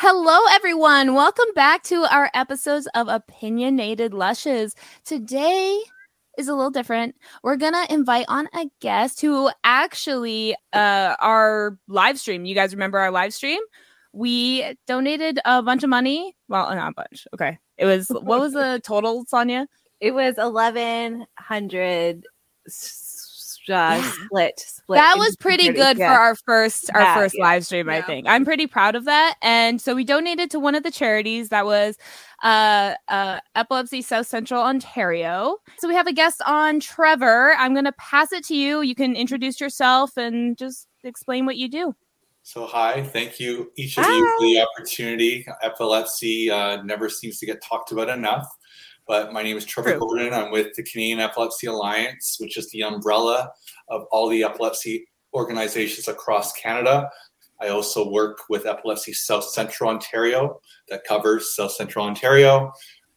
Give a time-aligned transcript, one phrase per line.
[0.00, 1.14] Hello, everyone.
[1.14, 4.76] Welcome back to our episodes of Opinionated Lushes.
[5.04, 5.76] Today
[6.38, 7.16] is a little different.
[7.42, 12.44] We're gonna invite on a guest who actually uh our live stream.
[12.44, 13.58] You guys remember our live stream?
[14.12, 16.36] We donated a bunch of money.
[16.46, 17.26] Well, not a bunch.
[17.34, 17.58] Okay.
[17.76, 19.66] It was what was the total, Sonia?
[20.00, 22.24] It was eleven hundred
[23.70, 24.98] uh, split split.
[24.98, 26.14] That was pretty good yeah.
[26.14, 27.44] for our first our yeah, first yeah.
[27.44, 27.88] live stream.
[27.88, 29.36] I think I'm pretty proud of that.
[29.42, 31.96] And so we donated to one of the charities that was
[32.42, 35.56] uh, uh, Epilepsy South Central Ontario.
[35.78, 37.54] So we have a guest on, Trevor.
[37.58, 38.82] I'm going to pass it to you.
[38.82, 41.94] You can introduce yourself and just explain what you do.
[42.42, 44.10] So, hi, thank you, each of hi.
[44.10, 45.46] you, for the opportunity.
[45.62, 48.48] Epilepsy uh, never seems to get talked about enough.
[49.08, 50.00] But my name is Trevor True.
[50.00, 50.34] Gordon.
[50.34, 53.50] I'm with the Canadian Epilepsy Alliance, which is the umbrella
[53.88, 57.08] of all the epilepsy organizations across Canada.
[57.60, 62.70] I also work with Epilepsy South Central Ontario, that covers South Central Ontario,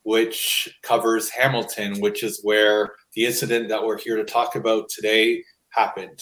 [0.03, 5.43] which covers Hamilton, which is where the incident that we're here to talk about today
[5.69, 6.19] happened.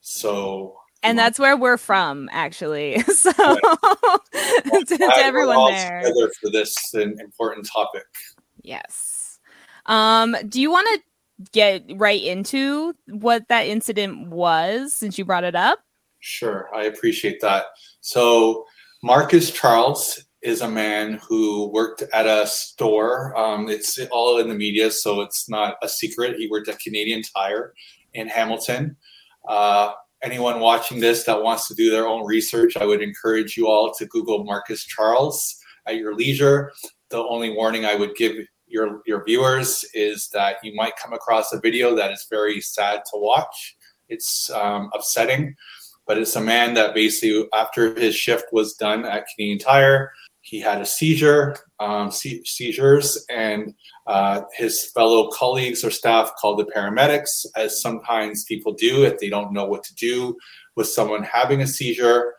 [0.00, 3.02] So, and that's where we're from, actually.
[3.12, 8.04] So, to, to everyone there, together for this important topic.
[8.62, 9.38] Yes.
[9.86, 15.44] Um, do you want to get right into what that incident was since you brought
[15.44, 15.80] it up?
[16.20, 17.66] Sure, I appreciate that.
[18.00, 18.64] So,
[19.02, 23.36] Marcus Charles is a man who worked at a store.
[23.36, 26.36] Um, it's all in the media, so it's not a secret.
[26.36, 27.74] He worked at Canadian Tire
[28.14, 28.96] in Hamilton.
[29.48, 33.68] Uh, anyone watching this that wants to do their own research, I would encourage you
[33.68, 36.72] all to Google Marcus Charles at your leisure.
[37.10, 38.36] The only warning I would give
[38.72, 43.02] your your viewers is that you might come across a video that is very sad
[43.12, 43.76] to watch.
[44.08, 45.54] It's um, upsetting,
[46.06, 50.12] but it's a man that basically after his shift was done at Canadian Tire,
[50.42, 53.74] he had a seizure, um, se- seizures, and
[54.06, 59.28] uh, his fellow colleagues or staff called the paramedics, as sometimes people do if they
[59.28, 60.36] don't know what to do
[60.74, 62.34] with someone having a seizure.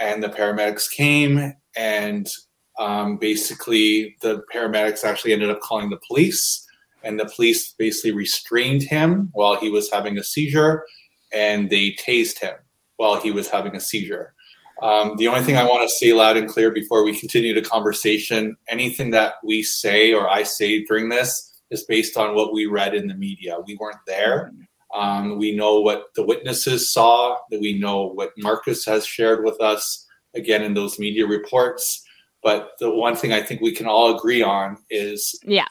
[0.00, 2.28] And the paramedics came and
[2.78, 6.64] um, basically the paramedics actually ended up calling the police
[7.02, 10.84] and the police basically restrained him while he was having a seizure
[11.32, 12.54] and they tased him
[12.96, 14.34] while he was having a seizure.
[14.82, 17.62] Um, the only thing i want to say loud and clear before we continue the
[17.62, 22.66] conversation anything that we say or i say during this is based on what we
[22.66, 23.58] read in the media.
[23.66, 24.52] We weren't there.
[24.94, 27.36] Um, we know what the witnesses saw.
[27.50, 32.04] That we know what marcus has shared with us again in those media reports
[32.42, 35.66] but the one thing I think we can all agree on is yeah,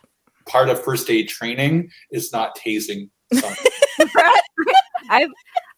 [0.47, 3.09] part of first aid training is not tasing.
[5.09, 5.29] I've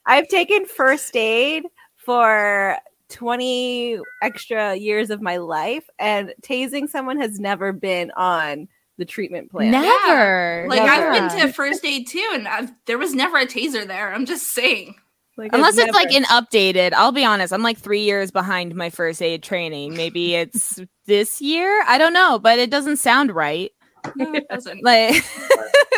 [0.06, 1.66] I've taken first aid
[1.98, 2.78] for
[3.10, 8.68] 20 extra years of my life and tasing someone has never been on
[8.98, 9.72] the treatment plan.
[9.72, 9.88] Never.
[9.88, 10.66] Yeah.
[10.68, 11.12] Like never.
[11.12, 14.14] I've been to first aid too and I've, there was never a taser there.
[14.14, 14.96] I'm just saying.
[15.40, 17.54] Like Unless it's, like an updated, I'll be honest.
[17.54, 19.96] I'm like three years behind my first aid training.
[19.96, 21.82] Maybe it's this year.
[21.88, 23.72] I don't know, but it doesn't sound right.
[24.18, 24.84] No, it doesn't.
[24.84, 25.24] Like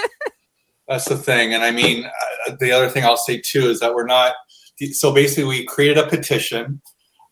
[0.87, 3.95] that's the thing, and I mean, uh, the other thing I'll say too is that
[3.95, 4.35] we're not.
[4.91, 6.79] So basically, we created a petition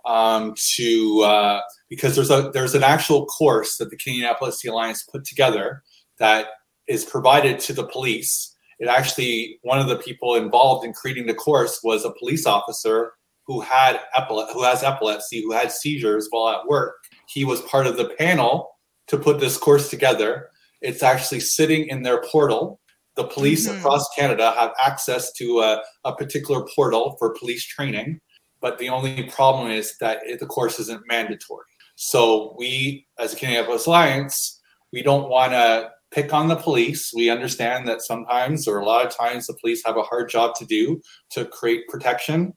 [0.06, 5.04] um, to uh, because there's a there's an actual course that the Canadian Epilepsy Alliance
[5.04, 5.84] put together
[6.18, 6.48] that
[6.88, 11.34] is provided to the police it actually one of the people involved in creating the
[11.34, 13.14] course was a police officer
[13.46, 16.96] who had epile- who has epilepsy, who had seizures while at work.
[17.28, 18.70] He was part of the panel
[19.08, 20.50] to put this course together.
[20.82, 22.80] It's actually sitting in their portal.
[23.16, 23.80] The police mm-hmm.
[23.80, 28.20] across Canada have access to a, a, particular portal for police training,
[28.62, 31.66] but the only problem is that it, the course isn't mandatory.
[31.96, 34.62] So we, as a Canadian Police Alliance,
[34.94, 37.12] we don't want to pick on the police.
[37.16, 40.56] We understand that sometimes or a lot of times the police have a hard job
[40.56, 41.02] to do
[41.32, 42.54] to create protection.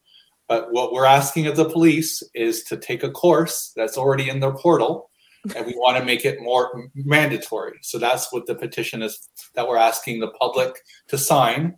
[0.48, 4.40] But what we're asking of the police is to take a course that's already in
[4.40, 5.10] their portal
[5.56, 7.78] and we want to make it more mandatory.
[7.82, 11.76] So that's what the petition is that we're asking the public to sign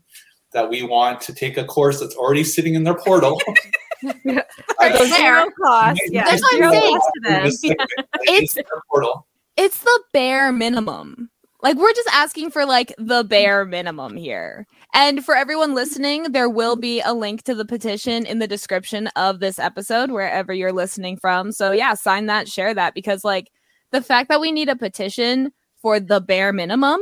[0.53, 3.41] that we want to take a course that's already sitting in their portal.
[4.03, 6.01] zero cost.
[6.09, 6.25] Yeah.
[6.25, 7.77] That's what I'm saying.
[8.27, 8.57] It's,
[9.57, 11.31] it's the bare minimum
[11.65, 14.67] Like we're just asking for like the bare minimum here.
[14.93, 19.07] And for everyone listening, there will be a link to the petition in the description
[19.17, 21.51] of this episode wherever you're listening from.
[21.53, 23.51] So yeah, sign that, share that because like
[23.93, 27.01] the fact that we need a petition for the bare minimum,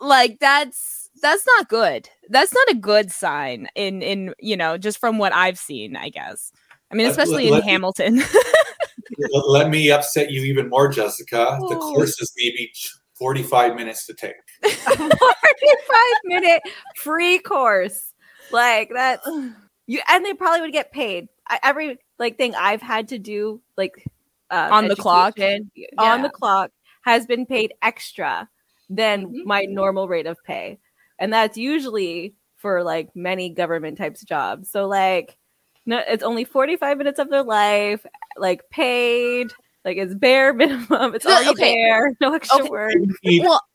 [0.00, 2.08] like that's that's not good.
[2.28, 6.10] That's not a good sign in in you know, just from what I've seen, I
[6.10, 6.52] guess.
[6.92, 8.16] I mean, Let- especially let- in Hamilton.
[9.18, 11.56] Let- Let me upset you even more, Jessica.
[11.68, 11.92] The Oh.
[11.94, 12.70] course is maybe
[13.24, 14.34] 45 minutes to take.
[14.62, 15.08] 45
[16.24, 16.62] minute
[16.96, 18.12] free course.
[18.50, 19.20] Like that
[19.86, 21.28] you and they probably would get paid.
[21.48, 23.92] I, every like thing I've had to do like
[24.50, 25.38] uh, On the clock?
[25.38, 26.70] education, on the clock
[27.06, 28.46] has been paid extra
[28.90, 29.44] than Mhm.
[29.46, 30.78] my normal rate of pay.
[31.18, 34.70] And that's usually for like many government types of jobs.
[34.70, 35.38] So like
[35.86, 38.04] no it's only 45 minutes of their life
[38.36, 39.50] like paid
[39.84, 41.14] like it's bare minimum.
[41.14, 41.74] It's No, already okay.
[41.74, 42.12] there.
[42.20, 42.70] No extra Okay.
[42.70, 42.94] work.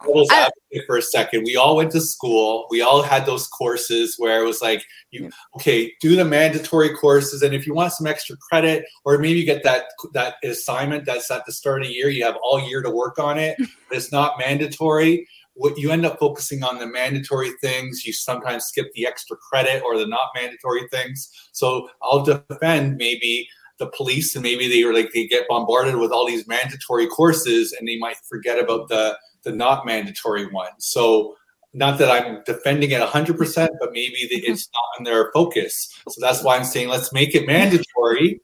[0.07, 0.50] Well, I-
[0.85, 1.44] for a second.
[1.45, 2.67] We all went to school.
[2.69, 7.41] We all had those courses where it was like, you okay, do the mandatory courses,
[7.41, 11.31] and if you want some extra credit, or maybe you get that that assignment that's
[11.31, 13.56] at the start of the year, you have all year to work on it.
[13.89, 15.27] but it's not mandatory.
[15.56, 18.06] What you end up focusing on the mandatory things.
[18.06, 21.29] You sometimes skip the extra credit or the not mandatory things.
[21.51, 23.47] So I'll defend maybe
[23.79, 27.73] the police and maybe they were like they get bombarded with all these mandatory courses
[27.73, 30.85] and they might forget about the the not mandatory ones.
[30.85, 31.35] So
[31.73, 33.37] not that I'm defending it 100%,
[33.79, 35.93] but maybe it's not in their focus.
[36.09, 38.41] So that's why I'm saying let's make it mandatory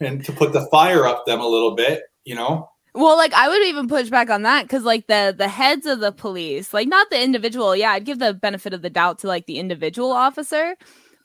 [0.00, 2.70] and to put the fire up them a little bit, you know?
[2.94, 6.00] Well, like I would even push back on that because like the the heads of
[6.00, 7.76] the police, like not the individual.
[7.76, 10.74] Yeah, I'd give the benefit of the doubt to like the individual officer,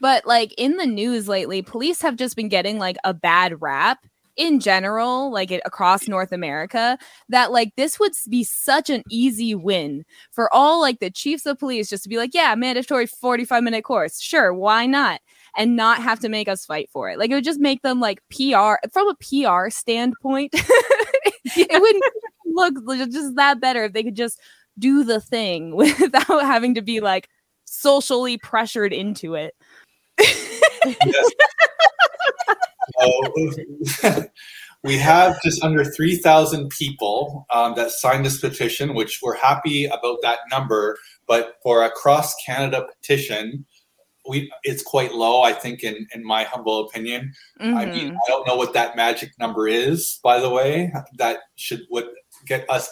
[0.04, 4.06] but like in the news lately, police have just been getting like a bad rap
[4.36, 6.98] in general, like it, across North America.
[7.30, 11.58] That like this would be such an easy win for all like the chiefs of
[11.58, 15.22] police just to be like, yeah, mandatory forty five minute course, sure, why not?
[15.56, 17.18] And not have to make us fight for it.
[17.18, 20.50] Like it would just make them like PR from a PR standpoint.
[21.46, 22.04] it wouldn't
[22.46, 22.76] look
[23.10, 24.38] just that better if they could just
[24.78, 27.30] do the thing without having to be like
[27.64, 29.54] socially pressured into it.
[30.20, 31.32] Yes.
[33.02, 34.24] So,
[34.84, 40.18] we have just under 3,000 people um, that signed this petition, which we're happy about
[40.22, 40.98] that number.
[41.28, 43.66] But for a cross Canada petition,
[44.28, 47.34] we it's quite low, I think, in, in my humble opinion.
[47.60, 47.92] I Mhm.
[47.94, 52.08] mean, I don't know what that magic number is, by the way, that should would
[52.46, 52.90] get us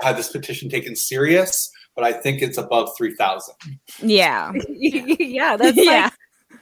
[0.00, 1.70] have this petition taken serious.
[1.94, 3.54] But I think it's above 3,000.
[4.02, 4.50] yeah.
[4.68, 6.04] yeah, that's yeah.
[6.04, 6.12] like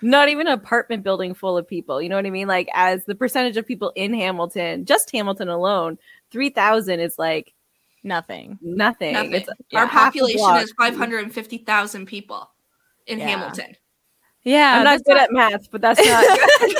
[0.03, 2.03] not even an apartment building full of people.
[2.03, 2.49] You know what I mean?
[2.49, 5.99] Like as the percentage of people in Hamilton, just Hamilton alone,
[6.31, 7.55] three thousand is like
[8.05, 8.59] Nothing.
[8.63, 9.13] nothing.
[9.13, 9.33] Nothing.
[9.35, 10.65] It's Our population block.
[10.65, 12.51] is 550,000 people
[13.07, 13.29] in Yeah.
[13.29, 13.77] Hamilton.
[14.43, 14.79] Yeah.
[14.79, 16.39] I'm not that's good at math, but that's not.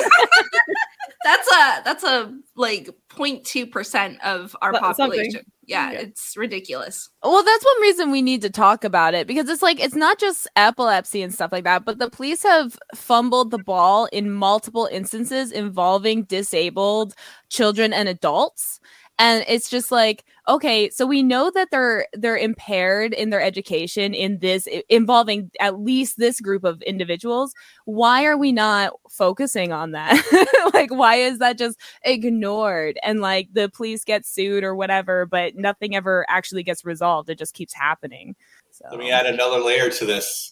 [1.23, 4.93] That's a that's a like 0.2 percent of our So- something.
[5.09, 5.41] population.
[5.65, 5.99] Yeah, Yeah.
[5.99, 7.09] it's ridiculous.
[7.23, 10.19] Well, that's one reason we need to talk about it because it's like it's not
[10.19, 14.89] just epilepsy and stuff like that, but the police have fumbled the ball in multiple
[14.91, 17.13] instances involving disabled
[17.49, 18.81] children and adults.
[19.19, 24.13] And it's just like, okay, so we know that they're they're impaired in their education
[24.13, 27.53] in this involving at least this group of individuals.
[27.85, 30.71] Why are we not focusing on that?
[30.73, 35.55] like why is that just ignored and like the police get sued or whatever, but
[35.55, 37.29] nothing ever actually gets resolved.
[37.29, 38.35] It just keeps happening.
[38.71, 40.49] So Let me add another layer to this.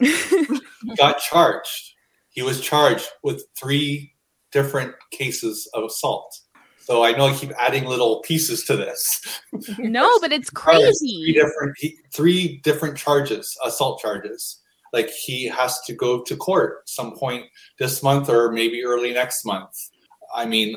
[0.97, 1.95] got charged.
[2.29, 4.13] He was charged with three
[4.51, 6.39] different cases of assault.
[6.83, 9.21] So I know I keep adding little pieces to this.
[9.77, 11.33] no, but it's Charged Three crazy.
[11.33, 11.77] different,
[12.11, 14.61] three different charges, assault charges.
[14.93, 17.45] Like he has to go to court some point
[17.79, 19.71] this month or maybe early next month.
[20.35, 20.75] I mean,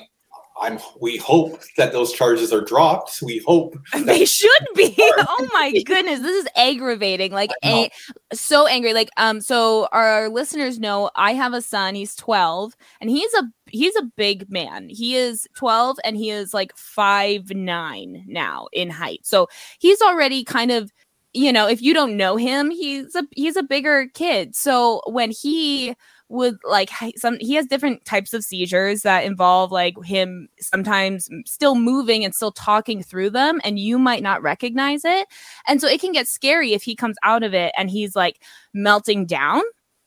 [0.61, 0.79] I'm.
[1.01, 3.21] We hope that those charges are dropped.
[3.23, 4.95] We hope They should be.
[5.27, 7.33] Oh my goodness, this is aggravating.
[7.33, 7.91] Like, a-
[8.33, 8.93] so angry.
[8.93, 11.95] Like, um, so our listeners know I have a son.
[11.95, 14.89] He's twelve, and he's a he's a big man.
[14.89, 19.21] He is twelve, and he is like five nine now in height.
[19.25, 20.93] So he's already kind of
[21.33, 25.33] you know if you don't know him he's a he's a bigger kid so when
[25.33, 25.93] he
[26.29, 31.75] would like some he has different types of seizures that involve like him sometimes still
[31.75, 35.29] moving and still talking through them and you might not recognize it.
[35.67, 38.43] And so it can get scary if he comes out of it and he's like
[38.73, 39.63] melting down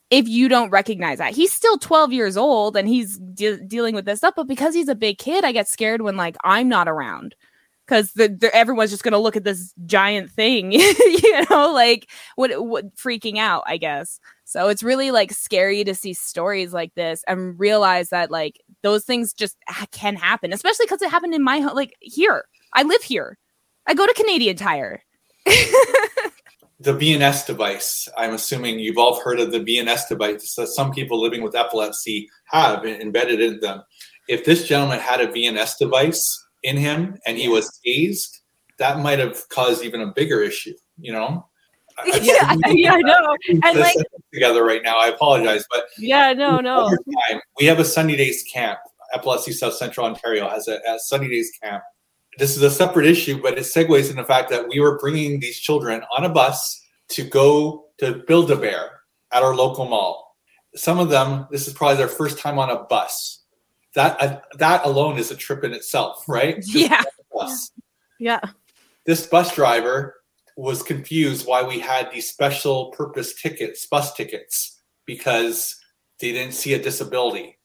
[0.10, 1.36] if you don't recognize that.
[1.36, 4.90] He's still 12 years old and he's de- dealing with this stuff but because he's
[4.90, 7.36] a big kid i get scared when like i'm not around
[7.88, 12.66] because the, the, everyone's just gonna look at this giant thing, you know, like what
[12.66, 14.20] what freaking out, I guess.
[14.44, 19.06] So it's really like scary to see stories like this and realize that like those
[19.06, 19.58] things just
[19.92, 21.76] can happen, especially because it happened in my home.
[21.76, 23.38] Like here, I live here.
[23.88, 25.02] I go to Canadian Tire.
[25.46, 28.08] the VNS device.
[28.18, 32.30] I'm assuming you've all heard of the VNS device that some people living with epilepsy
[32.46, 33.84] have embedded in them.
[34.28, 38.40] If this gentleman had a VNS device in him and he was tased,
[38.80, 41.48] that might have caused even a bigger issue, you know?
[42.22, 43.36] yeah, yeah, I know.
[43.50, 43.96] And like
[44.32, 46.90] together right now, I apologize, but yeah, no, no.
[46.90, 48.78] Time, we have a Sunny Days camp.
[49.14, 51.82] Epilepsy South Central Ontario has a, a Sunny Days camp.
[52.38, 55.40] This is a separate issue, but it segues in the fact that we were bringing
[55.40, 59.00] these children on a bus to go to Build a Bear
[59.32, 60.36] at our local mall.
[60.76, 63.44] Some of them, this is probably their first time on a bus.
[63.98, 66.64] That uh, that alone is a trip in itself, right?
[66.68, 67.02] Yeah.
[68.20, 68.42] Yeah.
[69.06, 70.22] This bus driver
[70.56, 75.76] was confused why we had these special purpose tickets, bus tickets, because
[76.20, 77.58] they didn't see a disability.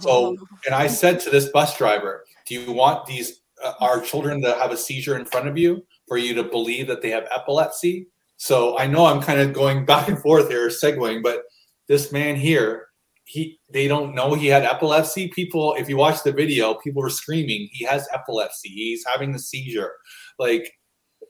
[0.00, 0.36] So,
[0.66, 4.52] and I said to this bus driver, "Do you want these uh, our children to
[4.56, 8.08] have a seizure in front of you for you to believe that they have epilepsy?"
[8.36, 11.44] So I know I'm kind of going back and forth here, segueing, but
[11.86, 12.88] this man here,
[13.26, 15.28] he they don't know he had epilepsy.
[15.28, 18.68] People, if you watch the video, people were screaming, "He has epilepsy.
[18.68, 19.92] He's having a seizure."
[20.38, 20.72] Like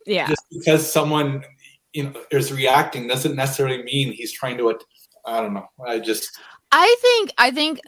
[0.06, 0.28] yeah.
[0.28, 1.44] Just because someone
[1.92, 4.78] you know is reacting doesn't necessarily mean he's trying to.
[5.26, 5.66] I don't know.
[5.86, 6.38] I just.
[6.72, 7.32] I think.
[7.38, 7.80] I think.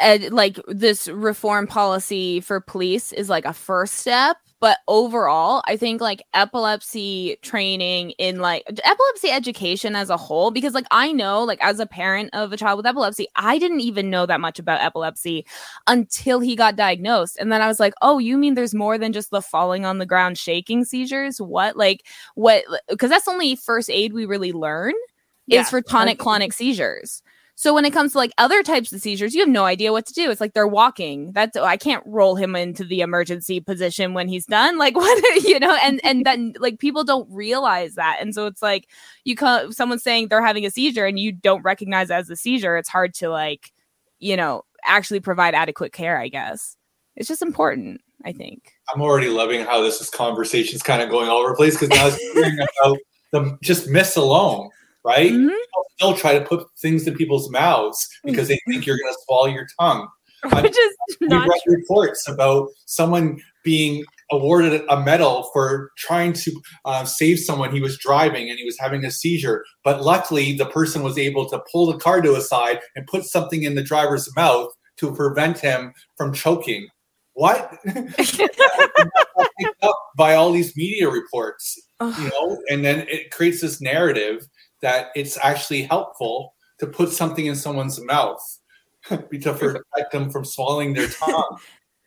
[0.00, 5.76] Ed, like this reform policy for police is like a first step but overall i
[5.76, 11.44] think like epilepsy training in like epilepsy education as a whole because like i know
[11.44, 14.58] like as a parent of a child with epilepsy i didn't even know that much
[14.58, 15.44] about epilepsy
[15.86, 17.36] until he got diagnosed.
[17.38, 19.98] And then i was like oh you mean there's more than just the falling on
[19.98, 21.42] the ground shaking seizures?
[21.42, 24.94] What like what because that's only first aid we really learn
[25.46, 27.22] yeah, is for tonic clonic seizures
[27.56, 30.06] so when it comes to like other types of seizures, you have no idea what
[30.06, 30.30] to do.
[30.30, 31.30] It's like they're walking.
[31.32, 34.78] That's I can't roll him into the emergency position when he's done.
[34.84, 38.60] Like what you know, and and then like people don't realize that, and so it's
[38.60, 38.88] like
[39.24, 42.36] you come someone saying they're having a seizure and you don't recognize it as a
[42.36, 42.76] seizure.
[42.76, 43.72] It's hard to like
[44.18, 46.18] you know actually provide adequate care.
[46.18, 46.76] I guess
[47.16, 48.02] it's just important.
[48.26, 48.72] I think.
[48.92, 51.90] I'm already loving how this is conversations kind of going all over the place because
[51.90, 52.98] now it's hearing about
[53.32, 54.70] the just miss alone
[55.04, 55.32] right?
[55.32, 55.54] Mm-hmm.
[56.00, 59.46] They'll try to put things in people's mouths because they think you're going to swallow
[59.46, 60.08] your tongue.
[60.62, 67.04] Which is not read reports about someone being awarded a medal for trying to uh,
[67.04, 69.64] save someone he was driving and he was having a seizure.
[69.84, 73.24] But luckily, the person was able to pull the car to a side and put
[73.24, 76.88] something in the driver's mouth to prevent him from choking.
[77.32, 77.74] What?
[80.16, 84.46] by all these media reports, you know, and then it creates this narrative
[84.84, 88.58] that it's actually helpful to put something in someone's mouth
[89.08, 91.58] to protect them from swallowing their tongue.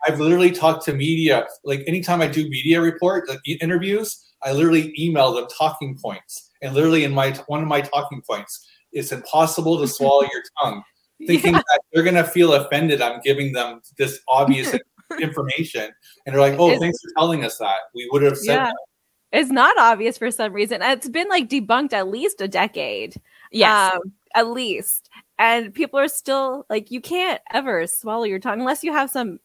[0.07, 4.93] I've literally talked to media, like anytime I do media report, like interviews, I literally
[4.98, 6.51] email them talking points.
[6.62, 10.84] And literally in my one of my talking points, it's impossible to swallow your tongue.
[11.25, 11.62] Thinking yeah.
[11.67, 14.75] that they're gonna feel offended I'm giving them this obvious
[15.19, 15.89] information.
[16.25, 17.77] And they're like, oh, it's, thanks for telling us that.
[17.96, 18.65] We would have said yeah.
[18.65, 18.75] that
[19.38, 20.82] is not obvious for some reason.
[20.82, 23.15] It's been like debunked at least a decade.
[23.51, 23.94] Yes.
[23.94, 25.10] Um, at least.
[25.39, 29.39] And people are still like, you can't ever swallow your tongue unless you have some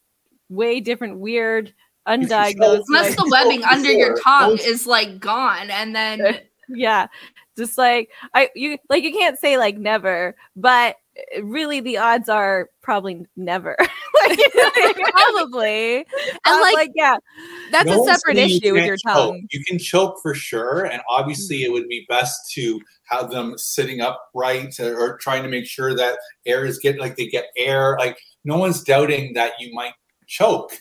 [0.49, 1.73] way different, weird,
[2.07, 2.83] undiagnosed.
[2.87, 6.39] Unless the webbing under your tongue is like gone and then.
[6.69, 7.07] yeah.
[7.55, 10.95] Just like I you like you can't say like never, but
[11.41, 13.77] really the odds are probably never.
[14.25, 16.05] Like, probably.
[16.45, 17.17] And like, like, yeah.
[17.71, 19.45] that's no a separate issue with your tongue.
[19.51, 21.65] You can choke for sure and obviously mm.
[21.65, 25.93] it would be best to have them sitting upright or, or trying to make sure
[25.95, 27.97] that air is getting like they get air.
[27.99, 29.93] Like no one's doubting that you might
[30.27, 30.71] choke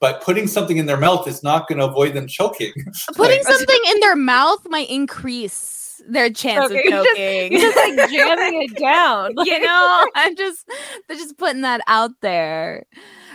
[0.00, 2.72] but putting something in their mouth is not going to avoid them choking.
[3.14, 6.80] Putting like, something in their mouth might increase their chance okay.
[6.80, 7.52] of choking.
[7.52, 9.34] Just, just like jamming it down.
[9.38, 10.68] you know, I'm just
[11.08, 12.84] they're just putting that out there.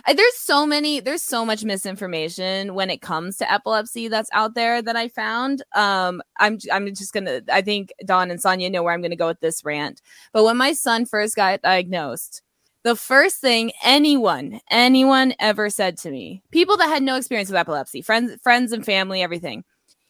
[0.05, 4.81] There's so many, there's so much misinformation when it comes to epilepsy that's out there
[4.81, 5.63] that I found.
[5.75, 9.27] Um, I'm I'm just gonna I think Dawn and Sonia know where I'm gonna go
[9.27, 10.01] with this rant.
[10.31, 12.41] But when my son first got diagnosed,
[12.83, 17.57] the first thing anyone anyone ever said to me people that had no experience with
[17.57, 19.65] epilepsy friends friends and family everything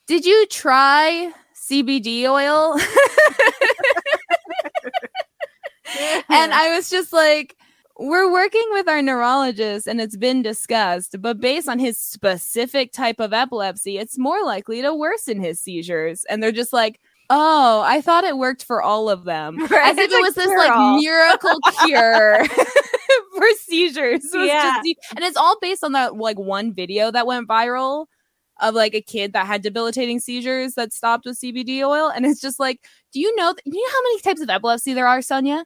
[0.05, 1.31] did you try
[1.69, 2.79] CBD oil.
[6.29, 7.55] and I was just like,
[7.99, 13.19] we're working with our neurologist and it's been discussed, but based on his specific type
[13.19, 16.23] of epilepsy, it's more likely to worsen his seizures.
[16.29, 19.57] And they're just like, oh, I thought it worked for all of them.
[19.71, 20.93] Right, As if it's it was this cure-all.
[20.95, 22.45] like miracle cure
[23.35, 24.25] for seizures.
[24.33, 24.81] It Yeah.
[24.85, 28.05] just- and it's all based on that like one video that went viral
[28.59, 32.09] of like a kid that had debilitating seizures that stopped with CBD oil.
[32.09, 34.93] And it's just like, do you know, do you know how many types of epilepsy
[34.93, 35.65] there are, Sonia?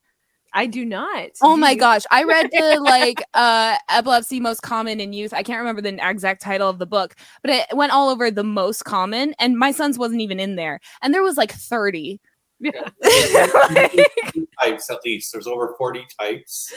[0.53, 1.31] I do not.
[1.41, 1.77] Oh Do my you?
[1.77, 2.03] gosh.
[2.11, 5.33] I read the like uh epilepsy most common in youth.
[5.33, 8.43] I can't remember the exact title of the book, but it went all over the
[8.43, 10.79] most common and my son's wasn't even in there.
[11.01, 12.19] And there was like 30.
[14.61, 15.31] types at least.
[15.31, 16.73] There's over 40 types.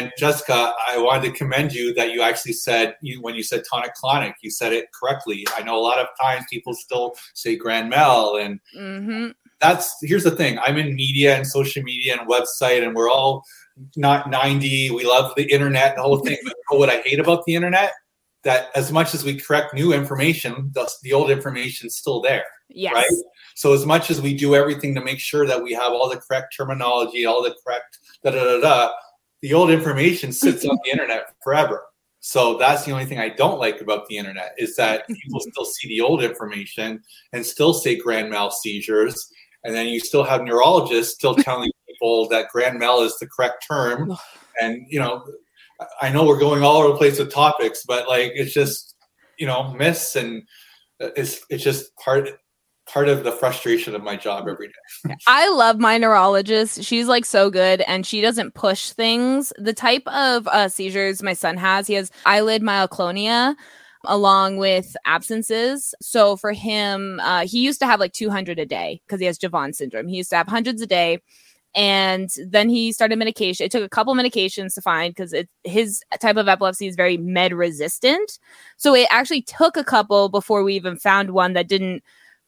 [0.00, 3.62] and Jessica, I wanted to commend you that you actually said you when you said
[3.68, 5.46] tonic clonic, you said it correctly.
[5.56, 9.28] I know a lot of times people still say Grand Mal and hmm
[9.60, 10.58] that's here's the thing.
[10.58, 13.44] I'm in media and social media and website and we're all
[13.96, 14.90] not 90.
[14.90, 16.36] We love the internet and the whole thing.
[16.44, 17.92] But you know what I hate about the internet?
[18.42, 22.94] That as much as we correct new information, the, the old information's still there Yes.
[22.94, 23.24] right?
[23.54, 26.16] So as much as we do everything to make sure that we have all the
[26.16, 28.92] correct terminology, all the correct da da da da,
[29.42, 31.82] the old information sits on the internet forever.
[32.20, 35.66] So that's the only thing I don't like about the internet is that people still
[35.66, 39.30] see the old information and still say grand mal seizures,
[39.62, 43.66] and then you still have neurologists still telling people that grand mal is the correct
[43.68, 44.16] term,
[44.60, 45.24] and you know,
[46.00, 48.96] I know we're going all over the place with topics, but like it's just
[49.38, 50.42] you know myths and
[51.02, 52.30] uh, it's it's just part
[52.86, 55.14] part of the frustration of my job every day.
[55.26, 56.84] I love my neurologist.
[56.84, 59.52] She's like so good and she doesn't push things.
[59.58, 63.54] The type of uh, seizures my son has, he has eyelid myoclonia
[64.06, 65.94] along with absences.
[66.00, 69.38] So for him, uh, he used to have like 200 a day because he has
[69.38, 70.08] Jeavons syndrome.
[70.08, 71.20] He used to have hundreds a day.
[71.76, 73.64] And then he started medication.
[73.64, 77.52] It took a couple medications to find because his type of epilepsy is very med
[77.52, 78.38] resistant.
[78.76, 82.04] So it actually took a couple before we even found one that didn't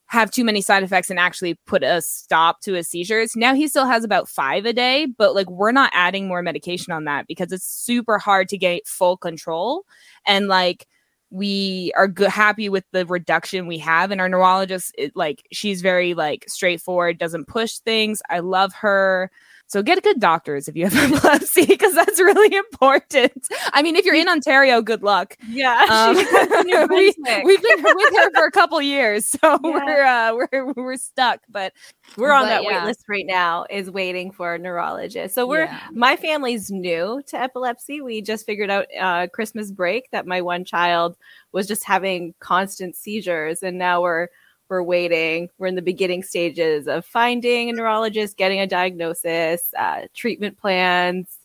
[0.07, 3.35] have too many side effects and actually put a stop to his seizures.
[3.35, 6.93] Now he still has about five a day, but like we're not adding more medication
[6.93, 9.83] on that because it's super hard to get full control.
[10.25, 10.87] And like
[11.29, 14.11] we are good, happy with the reduction we have.
[14.11, 18.21] And our neurologist, it, like she's very like straightforward, doesn't push things.
[18.29, 19.29] I love her.
[19.67, 23.47] So get good doctors if you have epilepsy because that's really important.
[23.73, 25.37] I mean, if you're in Ontario, good luck.
[25.49, 25.85] Yeah.
[25.97, 29.37] Um, she lives in New we, we've been with her for a couple years, so
[29.43, 29.57] Yeah.
[29.63, 31.41] we're uh, we're we're stuck.
[31.49, 31.73] But
[32.17, 32.79] we're on but that yeah.
[32.81, 35.79] wait list right now is waiting for a neurologist so we're Yeah.
[35.91, 40.63] my family's new to epilepsy we just figured out uh, christmas break that my one
[40.65, 41.17] child
[41.51, 44.27] was just having constant seizures and now we're
[44.69, 50.01] we're waiting we're in the beginning stages of finding a neurologist getting a diagnosis uh,
[50.13, 51.37] treatment plans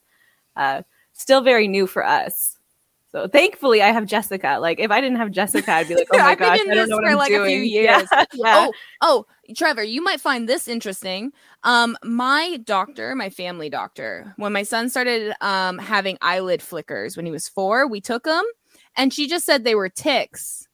[0.56, 0.82] uh,
[1.12, 2.58] still very new for us
[3.10, 6.18] so thankfully i have jessica like if i didn't have jessica i'd be like oh
[6.18, 7.82] my I've been gosh in i don't this know what i'm like, a doing few
[7.82, 8.68] Yeah, yeah.
[8.68, 11.32] oh oh, Trevor, you might find this interesting.
[11.64, 17.26] Um, my doctor, my family doctor, when my son started um having eyelid flickers when
[17.26, 18.44] he was four, we took him,
[18.96, 20.66] and she just said they were ticks.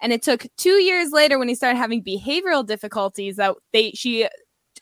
[0.00, 4.28] And it took two years later when he started having behavioral difficulties that they she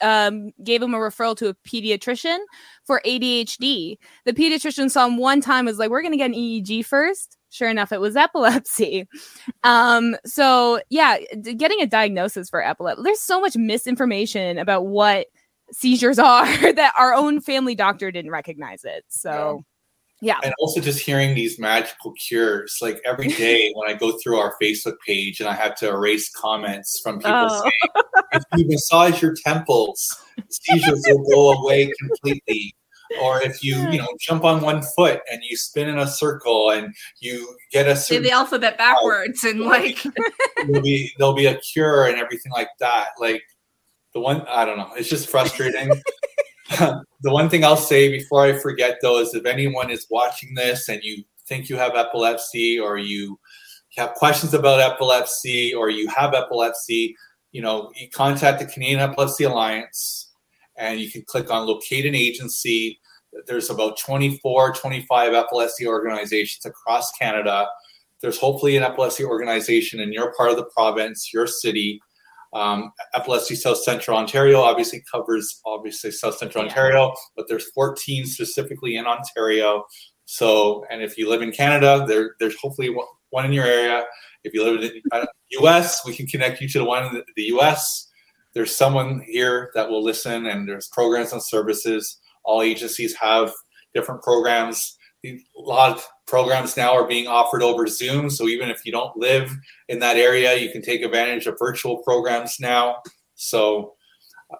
[0.01, 2.37] um, gave him a referral to a pediatrician
[2.85, 3.97] for ADHD.
[4.25, 7.37] The pediatrician saw him one time, was like, "We're gonna get an EEG first.
[7.49, 9.07] Sure enough, it was epilepsy.
[9.63, 13.03] Um, so yeah, d- getting a diagnosis for epilepsy.
[13.03, 15.27] There's so much misinformation about what
[15.71, 19.03] seizures are that our own family doctor didn't recognize it.
[19.09, 19.63] So yeah,
[20.43, 24.55] And also just hearing these magical cures, like every day when I go through our
[24.61, 27.61] Facebook page and I have to erase comments from people Oh.
[27.61, 30.15] saying, if you massage your temples,
[30.49, 32.75] seizures will go away completely.
[33.21, 36.71] Or if you, you know, jump on one foot and you spin in a circle
[36.71, 40.03] and you get a Say certain the alphabet backwards and like
[40.65, 43.09] there'll be there'll be a cure and everything like that.
[43.17, 43.43] Like
[44.13, 45.89] the one I don't know, it's just frustrating.
[46.79, 50.89] the one thing I'll say before I forget though is if anyone is watching this
[50.89, 53.39] and you think you have epilepsy or you
[53.97, 57.15] have questions about epilepsy or you have epilepsy,
[57.51, 60.31] you know, you contact the Canadian Epilepsy Alliance
[60.75, 62.99] and you can click on locate an agency.
[63.47, 67.67] There's about 24, 25 epilepsy organizations across Canada
[68.21, 72.01] there's hopefully an epilepsy organization in your part of the province, your city.
[72.57, 76.69] Um, epilepsy South Central Ontario obviously covers obviously South Central Yeah.
[76.69, 79.85] Ontario, but there's 14 specifically in Ontario.
[80.25, 84.05] So, and if you live in Canada, there there's hopefully one- in your area.
[84.43, 85.27] If you live in the
[85.59, 88.09] U.S., we can connect you to the one in the, the U.S.
[88.53, 92.17] There's someone here that will listen, and there's programs and services.
[92.43, 93.53] All agencies have
[93.93, 94.97] different programs.
[95.25, 98.29] A lot of programs now are being offered over Zoom.
[98.29, 99.51] So even if you don't live
[99.87, 102.97] in that area, you can take advantage of virtual programs now.
[103.35, 103.95] So,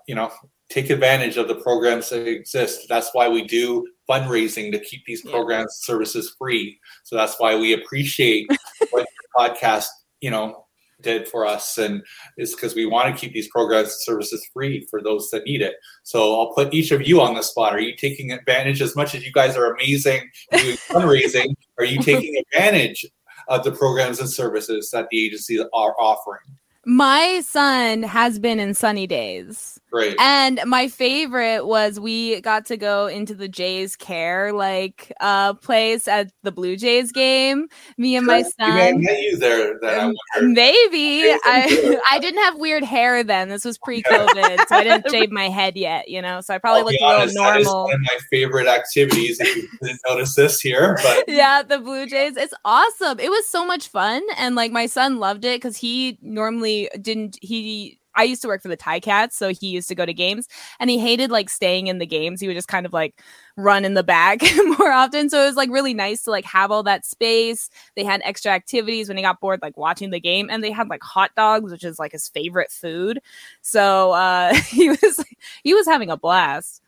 [0.07, 0.31] you know,
[0.69, 2.87] take advantage of the programs that exist.
[2.89, 6.79] That's why we do fundraising to keep these programs services free.
[7.03, 8.49] So that's why we appreciate
[8.91, 9.05] what
[9.37, 9.87] your podcast,
[10.21, 10.67] you know,
[11.01, 12.03] did for us and
[12.37, 15.61] it's because we want to keep these programs and services free for those that need
[15.61, 18.95] it so i'll put each of you on the spot are you taking advantage as
[18.95, 23.05] much as you guys are amazing doing fundraising are you taking advantage
[23.47, 26.41] of the programs and services that the agencies are offering?
[26.85, 32.77] My son has been in sunny days great and my favorite was we got to
[32.77, 37.67] go into the Jays care like uh place at the Blue Jays game.
[37.97, 39.01] Me and my You may have son.
[39.03, 40.41] met you there then I.
[40.41, 43.49] Maybe I I didn't have weird hair then.
[43.49, 46.09] This was pre-COVID, so I didn't shave my head yet.
[46.09, 47.83] You know, so I probably I'll looked a honest, little that is normal.
[47.85, 52.05] one of my favorite activities if you didn't notice this here but yeah, the Blue
[52.07, 52.35] Jays.
[52.37, 53.19] It's awesome.
[53.19, 54.21] It was so much fun.
[54.37, 58.61] And like my son loved it because he normally didn't he I used to work
[58.61, 60.47] for the Ti-Cats, so he used to go to games
[60.79, 62.41] and he hated like staying in the games.
[62.41, 63.21] He would just kind of like
[63.55, 64.41] run in the back
[64.79, 65.29] more often.
[65.29, 67.69] So it was like really nice to like have all that space.
[67.95, 70.89] They had extra activities when he got bored, like watching the game, and they had
[70.89, 73.19] like hot dogs, which is like his favorite food.
[73.61, 75.23] So uh he was
[75.63, 76.81] he was having a blast.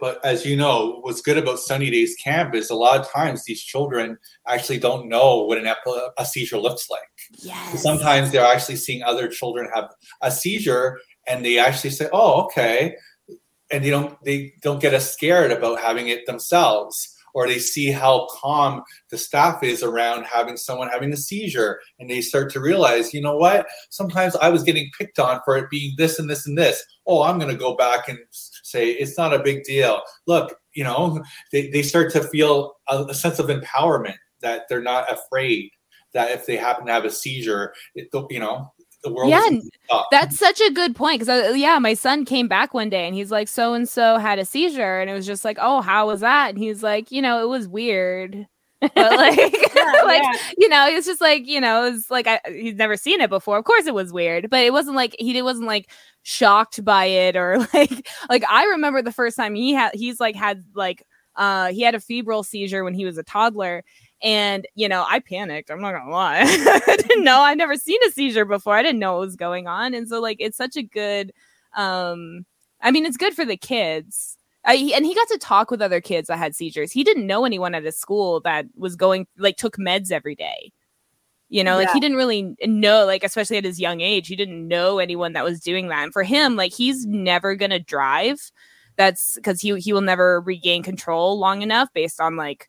[0.00, 3.44] But as you know, what's good about Sunny Days Camp is a lot of times
[3.44, 7.02] these children actually don't know what an epi- a seizure looks like.
[7.38, 7.82] Yes.
[7.82, 9.90] Sometimes they're actually seeing other children have
[10.22, 12.96] a seizure, and they actually say, "Oh, okay,"
[13.70, 17.90] and they don't they don't get as scared about having it themselves, or they see
[17.90, 22.60] how calm the staff is around having someone having a seizure, and they start to
[22.60, 23.66] realize, you know what?
[23.90, 26.82] Sometimes I was getting picked on for it being this and this and this.
[27.06, 28.18] Oh, I'm going to go back and
[28.70, 30.00] say it's not a big deal.
[30.26, 34.82] Look, you know, they, they start to feel a, a sense of empowerment that they're
[34.82, 35.70] not afraid
[36.12, 39.30] that if they happen to have a seizure, it, you know, the world
[39.90, 40.02] Yeah.
[40.10, 43.14] That's such a good point because uh, yeah, my son came back one day and
[43.14, 46.06] he's like, so and so had a seizure, and it was just like, oh, how
[46.06, 46.50] was that?
[46.50, 48.46] And he's like, you know, it was weird,
[48.80, 49.36] but like,
[50.04, 53.30] like you know, it's just like you know, it's like I, he's never seen it
[53.30, 53.58] before.
[53.58, 55.90] Of course, it was weird, but it wasn't like he wasn't like
[56.22, 60.36] shocked by it or like like I remember the first time he had he's like
[60.36, 63.84] had like uh he had a febrile seizure when he was a toddler.
[64.22, 66.40] And you know i panicked i'm not gonna lie.
[66.42, 68.76] I didn't know i'd never seen a seizure before.
[68.76, 69.94] I didn't know what was going on.
[69.94, 71.32] And so like it's such a good
[71.74, 72.44] um
[72.82, 76.00] i mean it's good for the kids I, and he got to talk with other
[76.00, 76.92] kids that had seizures.
[76.92, 80.72] He didn't know anyone at his school that was going like took meds every day.
[81.52, 84.68] You know like he didn't really know like especially at his young age he didn't
[84.68, 86.04] know anyone that was doing that.
[86.04, 88.52] And for him like he's never gonna drive.
[88.96, 92.68] That's because he he will never regain control long enough based on like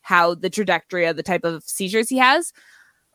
[0.00, 2.52] how the trajectory of the type of seizures he has.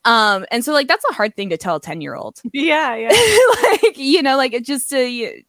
[0.06, 2.96] Um and so like that's a hard thing to tell a 10 year old Yeah,
[2.96, 3.10] yeah.
[3.64, 5.44] like you know like it just to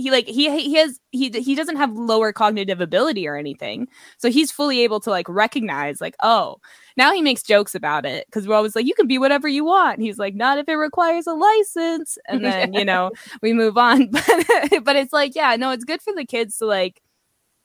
[0.00, 3.88] he like he he has he he doesn't have lower cognitive ability or anything.
[4.18, 6.60] So he's fully able to like recognize like oh
[6.96, 8.26] now he makes jokes about it.
[8.26, 9.98] Because we're always like you can be whatever you want.
[9.98, 12.18] And he's like not if it requires a license.
[12.28, 13.10] And then you know
[13.42, 14.10] we move on.
[14.20, 17.02] But but it's like yeah no it's good for the kids to like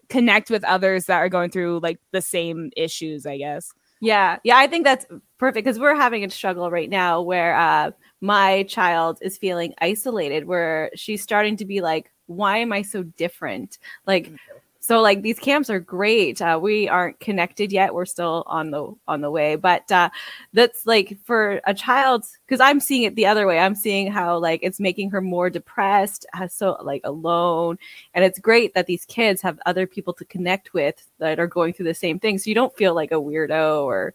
[0.10, 3.74] connect with others that are going through like the same issues i guess.
[4.02, 5.06] Yeah, yeah, I think that's
[5.38, 10.46] perfect because we're having a struggle right now where uh, my child is feeling isolated,
[10.46, 14.32] where she's starting to be like, "Why am I so different?" Like,
[14.80, 16.42] so like these camps are great.
[16.42, 19.56] Uh, we aren't connected yet; we're still on the on the way.
[19.56, 20.10] But uh,
[20.54, 23.58] that's like for a child because I'm seeing it the other way.
[23.60, 27.80] I'm seeing how like it's making her more depressed, uh, so like alone,
[28.14, 31.74] and it's great that these kids have other people to connect with that are going
[31.74, 34.14] through the same thing so you don't feel like a weirdo or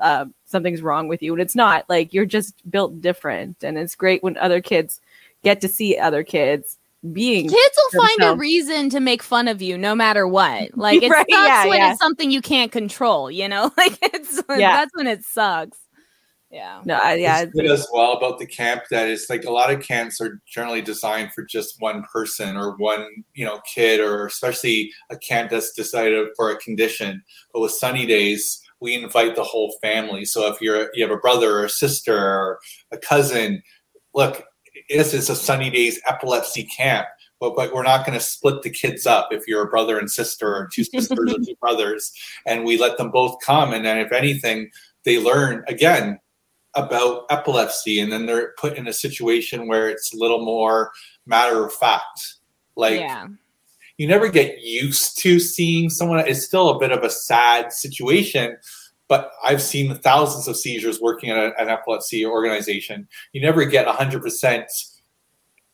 [0.00, 3.94] uh, something's wrong with you and it's not like you're just built different and it's
[3.94, 5.00] great when other kids
[5.42, 6.78] get to see other kids
[7.12, 10.70] being kids will find a reason to make fun of you no matter what.
[10.76, 11.90] Like it Right, sucks yeah, when yeah.
[11.92, 13.70] it's something you can't control you know?
[13.76, 14.76] Like it's Yeah.
[14.76, 15.78] that's when it sucks.
[16.50, 16.80] Yeah.
[16.84, 19.72] No I, yeah it's good as well about the camp that it's like a lot
[19.72, 24.26] of camps are generally designed for just one person or one you know kid or
[24.26, 27.22] especially a camp that's decided for a condition.
[27.52, 30.24] But with sunny days we invite the whole family.
[30.24, 32.58] So if you're you have a brother or a sister or
[32.92, 33.62] a cousin
[34.14, 34.44] look
[34.88, 37.06] this is a sunny days epilepsy camp
[37.40, 40.10] but, but we're not going to split the kids up if you're a brother and
[40.10, 42.12] sister or two sisters or two brothers
[42.46, 44.70] and we let them both come and then if anything
[45.04, 46.18] they learn again
[46.74, 50.90] about epilepsy and then they're put in a situation where it's a little more
[51.26, 52.36] matter of fact
[52.76, 53.26] like yeah
[53.96, 56.20] you never get used to seeing someone.
[56.20, 58.56] It's still a bit of a sad situation,
[59.08, 63.06] but I've seen thousands of seizures working at a, an epilepsy organization.
[63.32, 64.64] You never get 100%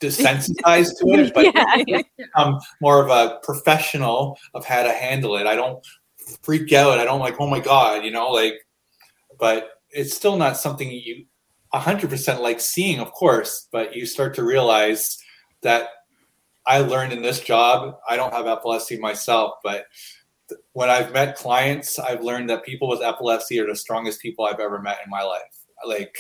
[0.00, 1.54] desensitized to it, but
[1.86, 2.02] Yeah.
[2.16, 5.46] become more of a professional of how to handle it.
[5.46, 5.84] I don't
[6.42, 6.98] freak out.
[6.98, 8.54] I don't like, oh my God, you know, like,
[9.38, 11.26] but it's still not something you
[11.74, 15.18] 100% like seeing, of course, but you start to realize
[15.62, 15.88] that
[16.66, 19.86] I learned in this job, I don't have epilepsy myself, but
[20.72, 24.60] when I've met clients, I've learned that people with epilepsy are the strongest people I've
[24.60, 25.42] ever met in my life.
[25.86, 26.18] Like,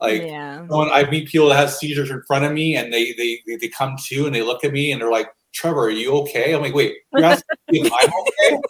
[0.00, 0.60] like yeah.
[0.62, 3.68] when I meet people that have seizures in front of me and they they they,
[3.68, 6.54] come to and they look at me and they're like, Trevor, are you okay?
[6.54, 8.60] I'm like, wait, you're asking me if I'm okay?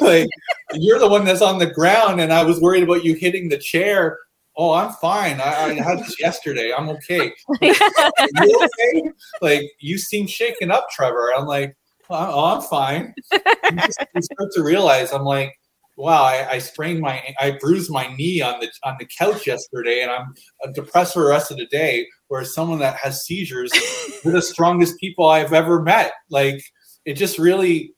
[0.00, 0.28] like,
[0.74, 3.58] you're the one that's on the ground and I was worried about you hitting the
[3.58, 4.18] chair.
[4.56, 5.40] Oh, I'm fine.
[5.40, 6.72] I, I had this yesterday.
[6.76, 7.32] I'm okay.
[7.62, 9.10] Are you okay?
[9.40, 11.32] Like, you seem shaken up, Trevor.
[11.36, 11.76] I'm like,
[12.10, 13.14] oh, I'm fine.
[13.32, 15.54] You, just, you start to realize, I'm like,
[15.96, 20.02] wow, I, I sprained my, I bruised my knee on the on the couch yesterday,
[20.02, 22.06] and I'm, I'm depressed for the rest of the day.
[22.28, 23.70] Whereas someone that has seizures,
[24.22, 26.12] they're the strongest people I've ever met.
[26.30, 26.60] Like,
[27.04, 27.94] it just really,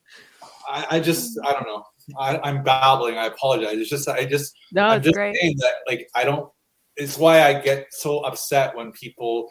[0.69, 1.85] I, I just, I don't know.
[2.19, 3.19] I, I'm babbling.
[3.19, 3.79] I apologize.
[3.79, 5.37] It's just, I just, No, I'm it's just great.
[5.41, 6.51] saying that, like, I don't.
[6.97, 9.51] It's why I get so upset when people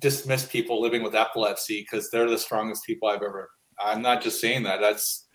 [0.00, 3.50] dismiss people living with epilepsy because they're the strongest people I've ever.
[3.78, 4.80] I'm not just saying that.
[4.80, 5.26] That's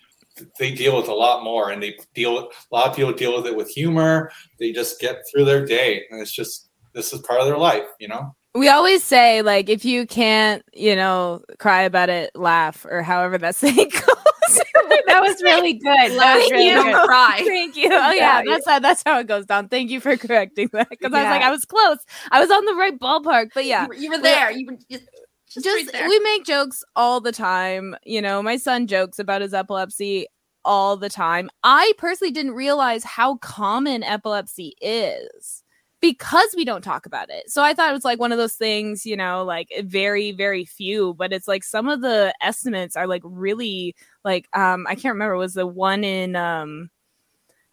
[0.58, 3.36] they deal with a lot more, and they deal with a lot of people deal
[3.36, 4.32] with it with humor.
[4.60, 7.86] They just get through their day, and it's just this is part of their life,
[8.00, 8.36] you know.
[8.56, 13.38] We always say like if you can't, you know, cry about it, laugh or however
[13.38, 14.60] that saying goes.
[15.06, 15.86] that was really good.
[16.20, 16.74] That was Thank really you.
[16.84, 16.92] good.
[16.92, 17.42] Don't cry.
[17.46, 17.86] Thank you.
[17.92, 19.68] Oh yeah, Yeah, that's how that's how it goes down.
[19.68, 22.00] Thank you for correcting that because I was like I was close.
[22.32, 23.84] I was on the right ballpark, but yeah.
[23.84, 24.52] You, were- you were there.
[24.52, 25.04] You were just,
[25.50, 26.08] just, just right there.
[26.08, 30.28] we make jokes all the time you know my son jokes about his epilepsy
[30.66, 35.64] all the time i personally didn't realize how common epilepsy is
[36.02, 38.56] because we don't talk about it so i thought it was like one of those
[38.56, 43.08] things you know like very very few but it's like some of the estimates are
[43.08, 46.90] like really like um i can't remember was the one in um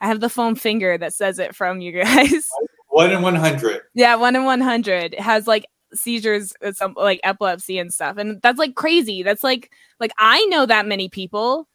[0.01, 2.47] i have the foam finger that says it from you guys
[2.89, 3.83] One in one hundred.
[3.95, 8.41] yeah, one in one hundred has like seizures, uh, some like epilepsy and stuff, and
[8.43, 9.23] that's like crazy.
[9.23, 9.71] That's like
[10.01, 11.69] like I know that many people.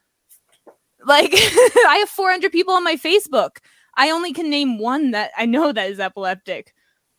[1.06, 3.58] Like I have four hundred people on my Facebook.
[3.98, 6.74] I only can name one that I know that is epileptic.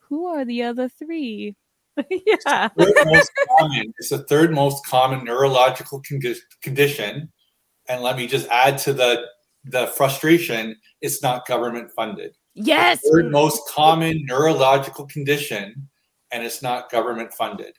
[0.09, 1.57] Who are the other three?
[2.11, 2.69] yeah.
[2.69, 3.95] Third most common.
[3.99, 7.31] It's the third most common neurological condi- condition,
[7.89, 9.27] and let me just add to the
[9.65, 10.77] the frustration.
[11.01, 12.37] It's not government funded.
[12.55, 13.01] Yes.
[13.11, 15.89] third most common neurological condition,
[16.33, 17.77] and it's not government funded.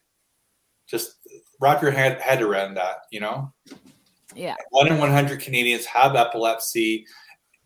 [0.88, 1.16] Just
[1.60, 3.52] wrap your head, head around that, you know?
[4.36, 4.56] Yeah.
[4.70, 7.06] One in 100 Canadians have epilepsy.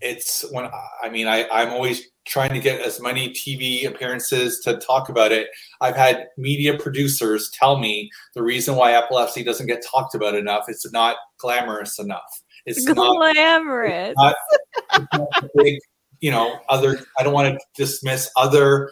[0.02, 0.70] It's when,
[1.04, 5.32] I mean, I, I'm always trying to get as many TV appearances to talk about
[5.32, 5.48] it.
[5.82, 10.66] I've had media producers tell me the reason why epilepsy doesn't get talked about enough
[10.68, 12.42] is not glamorous enough.
[12.66, 14.14] It's not Glamorous.
[14.18, 14.36] not,
[14.94, 15.80] it's not big,
[16.20, 17.00] you know, other.
[17.18, 18.92] I don't want to dismiss other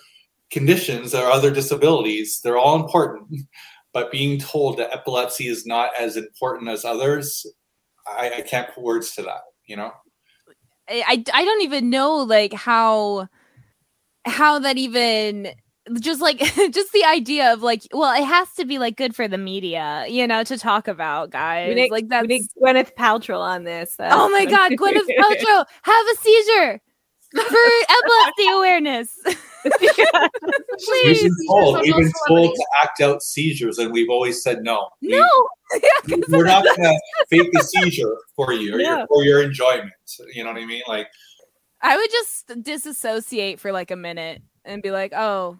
[0.55, 2.39] conditions or other disabilities.
[2.41, 3.41] They're all important,
[3.91, 7.45] but being told that epilepsy is not as important as others,
[8.07, 9.41] I, I can't put words to that.
[9.67, 9.91] You know,
[10.89, 13.27] I, I I don't even know like how
[14.25, 15.49] how that even
[15.99, 16.39] just like
[16.71, 20.05] just the idea of like well it has to be like good for the media
[20.07, 23.95] you know to talk about guys We need, like we need Gwyneth Paltrow on this.
[23.97, 26.81] That's- oh my god Gwyneth Paltrow have a seizure
[27.31, 27.41] for
[27.89, 29.09] epilepsy awareness
[31.03, 34.89] we've been told, we've been told to act out seizures, and we've always said no.
[35.01, 35.27] We- no
[36.29, 36.99] we're not going to
[37.29, 39.05] fake a seizure for you or your, Yeah.
[39.07, 39.91] for your enjoyment.
[40.33, 40.83] You know what I mean?
[40.87, 41.07] Like,
[41.81, 45.59] I would just disassociate for like a minute and be like oh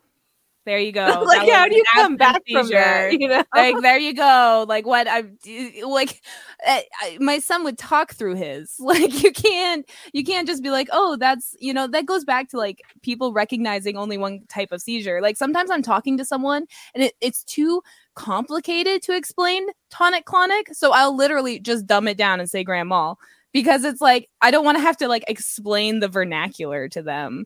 [0.65, 3.11] there you go like, how do you come back from that?
[3.11, 3.11] seizure.
[3.11, 3.43] You know?
[3.55, 5.23] like there you go like what i
[5.85, 6.21] like
[6.65, 10.71] I, I, my son would talk through his like you can't you can't just be
[10.71, 14.71] like oh that's you know that goes back to like people recognizing only one type
[14.71, 17.81] of seizure like sometimes i'm talking to someone and it, it's too
[18.15, 22.89] complicated to explain tonic clonic so i'll literally just dumb it down and say grand
[22.89, 23.19] mal
[23.53, 27.45] because it's like i don't want to have to like explain the vernacular to them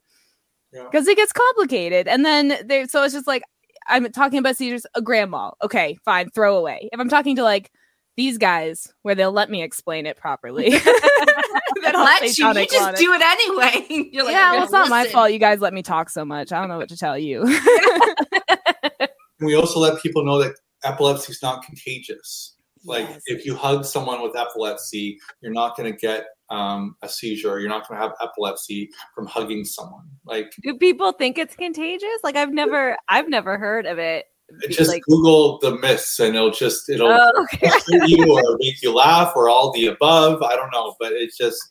[0.74, 0.84] Yeah.
[0.84, 3.44] because it gets complicated and then there so it's just like
[3.88, 7.44] i'm talking about seizures a grand mal okay fine throw away if i'm talking to
[7.44, 7.72] like
[8.18, 10.70] these guys where they'll let me explain it properly
[11.82, 14.10] then I'll Let you, you just do it anyway.
[14.12, 16.26] You're like, yeah well it's gonna not my fault you guys let me talk so
[16.26, 17.44] much i don't know what to tell you
[19.40, 20.54] we also let people know that
[20.84, 22.56] epilepsy is not contagious.
[22.86, 23.22] Like Yes.
[23.26, 27.60] if you hug someone with epilepsy, you're not going to get um, a seizure.
[27.60, 30.06] You're not going to have epilepsy from hugging someone.
[30.26, 32.20] Like Do people think it's contagious?
[32.24, 34.26] Like I've never, I've never heard of it.
[34.70, 37.70] just like, Google the myths, and it'll just it'll oh, okay.
[38.08, 40.42] you or make you laugh or all the above.
[40.42, 41.62] I don't know, but it's just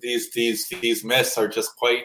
[0.00, 2.04] these these these myths are just quite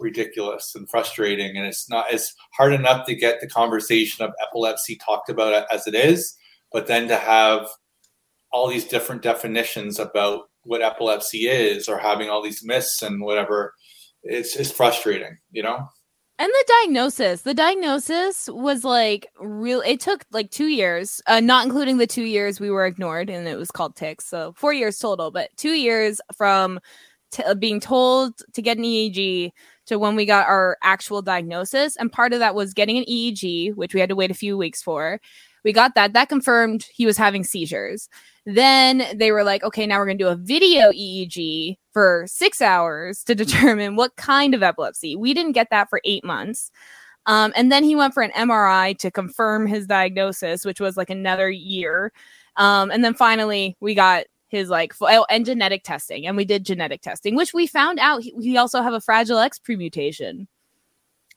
[0.00, 4.96] ridiculous and frustrating, and it's not it's hard enough to get the conversation of epilepsy
[4.96, 6.34] talked about as it is,
[6.72, 7.68] but then to have
[8.52, 13.72] all these different definitions about what epilepsy is or having all these myths and whatever
[14.22, 15.88] it's it's frustrating you know
[16.38, 19.82] And the diagnosis, the diagnosis was like real.
[19.82, 23.46] It took like two years, uh, not including the two years we were ignored, and
[23.46, 24.24] it was called tics.
[24.26, 26.80] So four years total, but two years from
[27.30, 29.52] t- uh, being told to get an EEG
[29.86, 31.96] to when we got our actual diagnosis.
[31.96, 34.56] And part of that was getting an EEG, which we had to wait a few
[34.56, 35.20] weeks for.
[35.64, 36.12] We got that.
[36.12, 38.08] That confirmed he was having seizures.
[38.46, 42.60] Then they were like, okay, now we're going to do a video EEG for six
[42.60, 45.16] hours to determine what kind of epilepsy.
[45.16, 46.70] We didn't get that for eight months.
[47.26, 51.10] Um, and then he went for an MRI to confirm his diagnosis, which was like
[51.10, 52.12] another year.
[52.56, 56.64] Um, and then finally, we got his like oh, and genetic testing, and we did
[56.64, 60.48] genetic testing, which we found out he, he also have a fragile X premutation.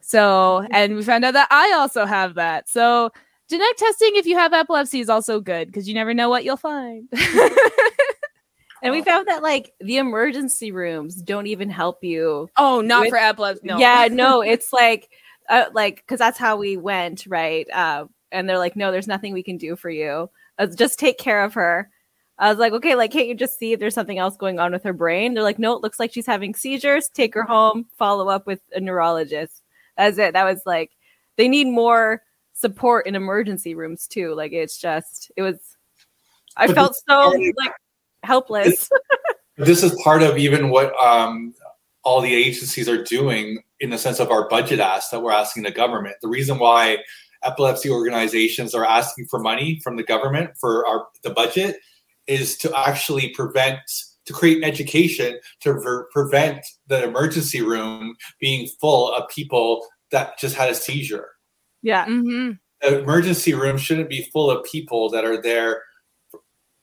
[0.02, 2.68] So, and we found out that I also have that.
[2.68, 3.12] So,
[3.54, 6.58] genetic testing, if you have epilepsy, is also good because you never know what you'll
[6.58, 7.08] find.
[8.84, 12.50] And we found that like the emergency rooms don't even help you.
[12.58, 13.62] oh, not With- for epilepsy.
[13.66, 13.78] No.
[13.78, 15.10] Yeah, no, it's like,
[15.50, 17.66] uh, like because that's how we went, right?
[17.72, 20.30] Uh, and they're like, no, there's nothing we can do for you.
[20.60, 21.90] Uh, just take care of her.
[22.38, 24.74] I was like, okay, like, can't you just see if there's something else going on
[24.74, 25.34] with her brain?
[25.34, 27.10] They're like, no, it looks like she's having seizures.
[27.14, 27.86] Take her home.
[27.98, 29.62] Follow up with a neurologist.
[29.96, 30.34] That's it.
[30.34, 30.92] That was like,
[31.38, 32.22] they need more
[32.54, 34.34] support in emergency rooms too.
[34.34, 35.58] Like, it's just, it was.
[36.56, 37.74] I felt so like
[38.24, 38.90] helpless.
[39.58, 41.54] this is part of even what um,
[42.04, 45.64] all the agencies are doing in the sense of our budget ask that we're asking
[45.64, 46.16] the government.
[46.22, 47.00] The reason why
[47.44, 51.78] epilepsy organizations are asking for money from the government for our the budget
[52.28, 53.80] is to actually prevent
[54.26, 60.40] to create an education to ver- prevent the emergency room being full of people that
[60.40, 61.32] just had a seizure
[61.84, 62.06] yeah.
[62.06, 62.52] hmm
[62.84, 65.84] the emergency room shouldn't be full of people that are there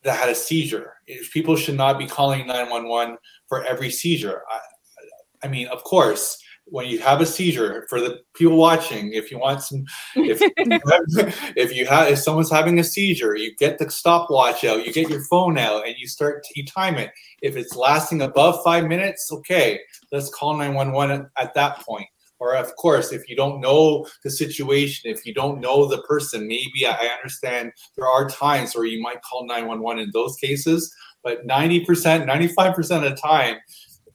[0.03, 0.95] that had a seizure.
[1.33, 4.43] People should not be calling 911 for every seizure.
[4.51, 9.31] I, I mean, of course, when you have a seizure, for the people watching, if
[9.31, 9.85] you want some,
[10.15, 10.41] if,
[11.57, 15.11] if you have, if someone's having a seizure, you get the stopwatch out, you get
[15.11, 17.11] your phone out, and you start, you time it.
[17.43, 19.81] If it's lasting above five minutes, okay,
[20.13, 22.07] let's call 911 at, at that point
[22.41, 26.49] or of course if you don't know the situation if you don't know the person
[26.49, 31.47] maybe i understand there are times where you might call 911 in those cases but
[31.47, 31.85] 90%
[32.27, 33.57] 95% of the time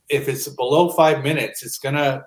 [0.09, 2.23] if it's below five minutes it's going to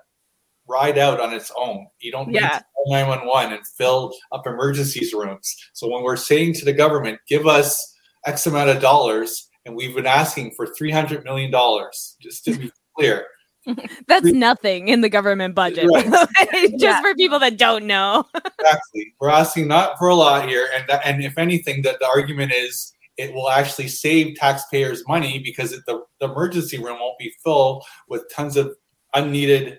[0.69, 1.87] ride out on its own.
[1.99, 5.53] You don't need to call 911 and fill up emergencies rooms.
[5.73, 9.95] So when we're saying to the government give us x amount of dollars and we've
[9.95, 13.25] been asking for 300 million dollars just to be clear
[14.07, 15.87] That's Re- nothing in the government budget.
[15.93, 16.05] Right.
[16.71, 17.01] Just Yeah.
[17.01, 18.25] for people that don't know.
[18.59, 19.13] exactly.
[19.19, 22.51] We're asking not for a lot here, and that, and if anything, that the argument
[22.53, 27.33] is it will actually save taxpayers money because it, the, the emergency room won't be
[27.43, 28.73] full with tons of
[29.13, 29.77] unneeded,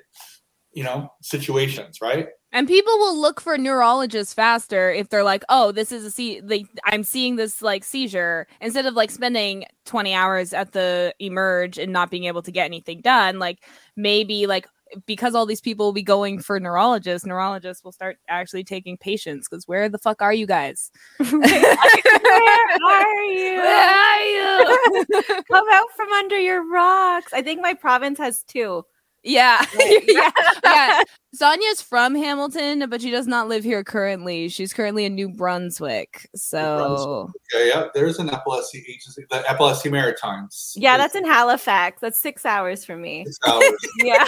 [0.72, 2.28] you know, situations, right?
[2.52, 6.40] And people will look for neurologists faster if they're like, "Oh, this is a see
[6.40, 11.78] like I'm seeing this like seizure," instead of like spending 20 hours at the emerge
[11.78, 13.38] and not being able to get anything done.
[13.38, 13.60] Like
[13.96, 14.66] maybe like
[15.06, 19.48] because all these people will be going for neurologists, neurologists will start actually taking patients
[19.48, 20.90] because where the fuck are you guys?
[21.18, 23.56] Where are you?
[23.62, 25.04] Where are you?
[25.50, 27.32] Come out from under your rocks.
[27.32, 28.84] I think my province has two.
[29.22, 29.64] Yeah.
[29.74, 30.30] Like, yeah.
[30.64, 31.02] Yeah.
[31.34, 34.48] Sonia's from Hamilton, but she does not live here currently.
[34.48, 36.28] She's currently in New Brunswick.
[36.34, 37.84] So Yeah, yeah.
[37.94, 40.74] There's an epilepsy agency, the Epilepsy Maritimes.
[40.76, 42.00] Yeah, that's in Halifax.
[42.00, 43.24] That's six hours for me.
[43.26, 43.72] Six hours.
[44.02, 44.26] Yeah.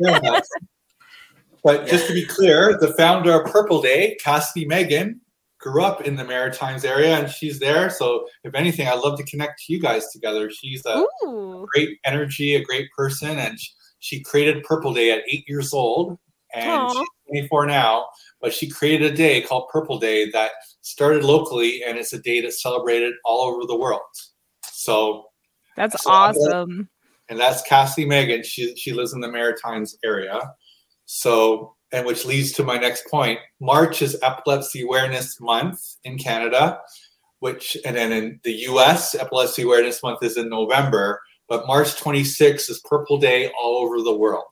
[0.00, 0.40] Yeah.
[1.64, 5.20] But just to be clear, the founder of Purple Day, Cassidy Megan,
[5.58, 7.90] grew up in the Maritimes area and she's there.
[7.90, 10.50] So if anything, I'd love to connect you guys together.
[10.50, 11.66] She's a Ooh.
[11.72, 16.18] great energy, a great person, and sh- she created Purple Day at eight years old,
[16.54, 16.88] and Aw.
[16.94, 18.06] she's 24 now.
[18.40, 22.40] But she created a day called Purple Day that started locally, and it's a day
[22.40, 24.00] that's celebrated all over the world.
[24.64, 25.26] So,
[25.76, 26.88] That's So awesome.
[27.28, 28.42] and that's Cassie Megan.
[28.44, 30.40] She she lives in the Maritimes area.
[31.06, 33.38] So, and which leads to my next point.
[33.60, 36.80] March is Epilepsy Awareness Month in Canada.
[37.40, 39.14] which and then in the U.S.
[39.14, 44.16] Epilepsy Awareness Month is in November, but March 26th is Purple Day all over the
[44.16, 44.44] world.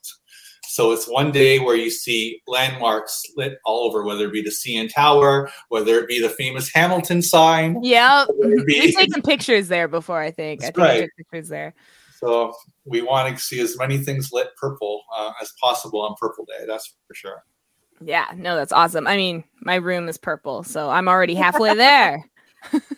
[0.68, 4.51] So it's one day where you see landmarks lit all over, whether it be the
[4.51, 7.82] CN Tower, whether it be the famous Hamilton sign.
[7.82, 10.62] Yeah, be- We've taken pictures there before, I think.
[10.62, 11.01] I That's think we right.
[11.03, 11.74] took pictures there.
[12.18, 16.44] So we want to see as many things lit purple uh, as possible on Purple
[16.44, 16.66] Day.
[16.66, 17.44] That's for sure.
[18.01, 19.07] Yeah, no, that's awesome.
[19.07, 22.22] I mean, my room is purple, so I'm already halfway there.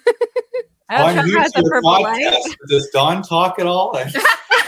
[0.91, 2.23] I don't On know YouTube purple light.
[2.23, 3.99] podcast, does Dawn talk at all?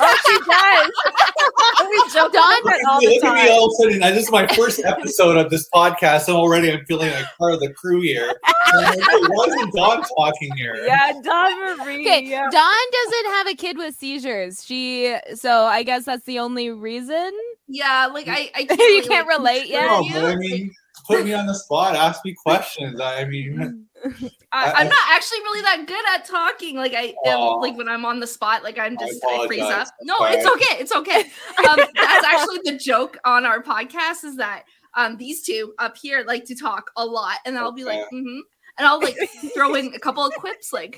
[0.03, 1.91] Oh, she does.
[1.91, 3.49] we joke Dawn- about all the Look at me time.
[3.51, 4.15] all of a sudden.
[4.15, 7.61] This is my first episode of this podcast, and already I'm feeling like part of
[7.61, 8.33] the crew here.
[8.47, 10.75] I'm like, "Hey, Why isn't Dawn talking here?
[10.87, 12.01] Yeah, Dawn Marie.
[12.01, 12.49] Okay, yeah.
[12.51, 14.65] Dawn doesn't have a kid with seizures.
[14.65, 17.31] She, so I guess that's the only reason.
[17.69, 19.85] Yeah, like I, I can't You really, can't like, relate yet?
[19.87, 20.71] No, I mean,
[21.11, 21.97] put me on the spot.
[21.97, 23.01] Ask me questions.
[23.01, 26.77] I mean, I, I- I'm not actually really that good at talking.
[26.77, 29.89] Like I am, like when I'm on the spot, like I'm just I, freeze up.
[30.03, 30.37] No, Sorry.
[30.37, 30.81] it's okay.
[30.81, 31.21] It's okay.
[31.69, 34.65] Um, that's actually the joke on our podcast is that
[34.97, 38.41] um these two up here like to talk a lot, and I'll be like, mm-hmm,
[38.79, 39.17] and I'll like
[39.55, 40.97] throw in a couple of quips, like,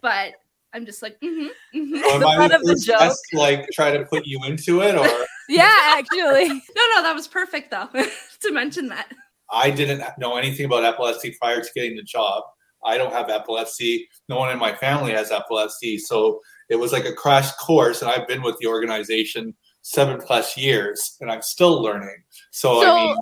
[0.00, 0.34] but
[0.72, 1.46] I'm just like, mm-hmm,
[1.78, 1.94] mm-hmm.
[1.94, 2.98] am The I butt the of the joke.
[2.98, 5.06] guest like try to put you into it, or
[5.48, 6.48] Yeah, actually.
[6.48, 6.54] No,
[6.94, 9.08] no, that was perfect though to mention that.
[9.50, 12.42] I didn't know anything about epilepsy prior to getting the job.
[12.84, 14.08] I don't have epilepsy.
[14.28, 15.98] No one in my family has epilepsy.
[15.98, 18.02] So it was like a crash course.
[18.02, 22.16] And I've been with the organization seven plus years and I'm still learning.
[22.50, 23.16] So, So, I mean,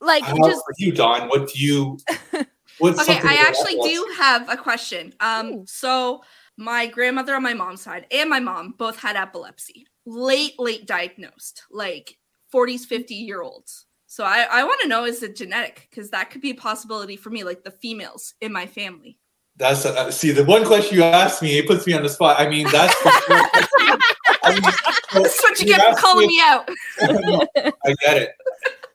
[0.00, 1.28] Like, just for you, Dawn?
[1.28, 1.98] What do you,
[2.78, 3.94] what's Okay, I actually epilepsy?
[3.94, 5.14] do have a question.
[5.20, 6.22] Um, so
[6.56, 11.64] my grandmother on my mom's side and my mom both had epilepsy, late, late diagnosed,
[11.70, 12.18] like
[12.54, 13.86] 40s, 50 year olds.
[14.10, 15.86] So I, I want to know is it genetic?
[15.90, 19.18] Because that could be a possibility for me, like the females in my family.
[19.56, 21.58] That's uh, see the one question you asked me.
[21.58, 22.40] It puts me on the spot.
[22.40, 22.94] I mean, that's.
[24.42, 24.62] I mean,
[25.12, 26.68] so what you you get for calling me me out.
[27.84, 28.30] I get it.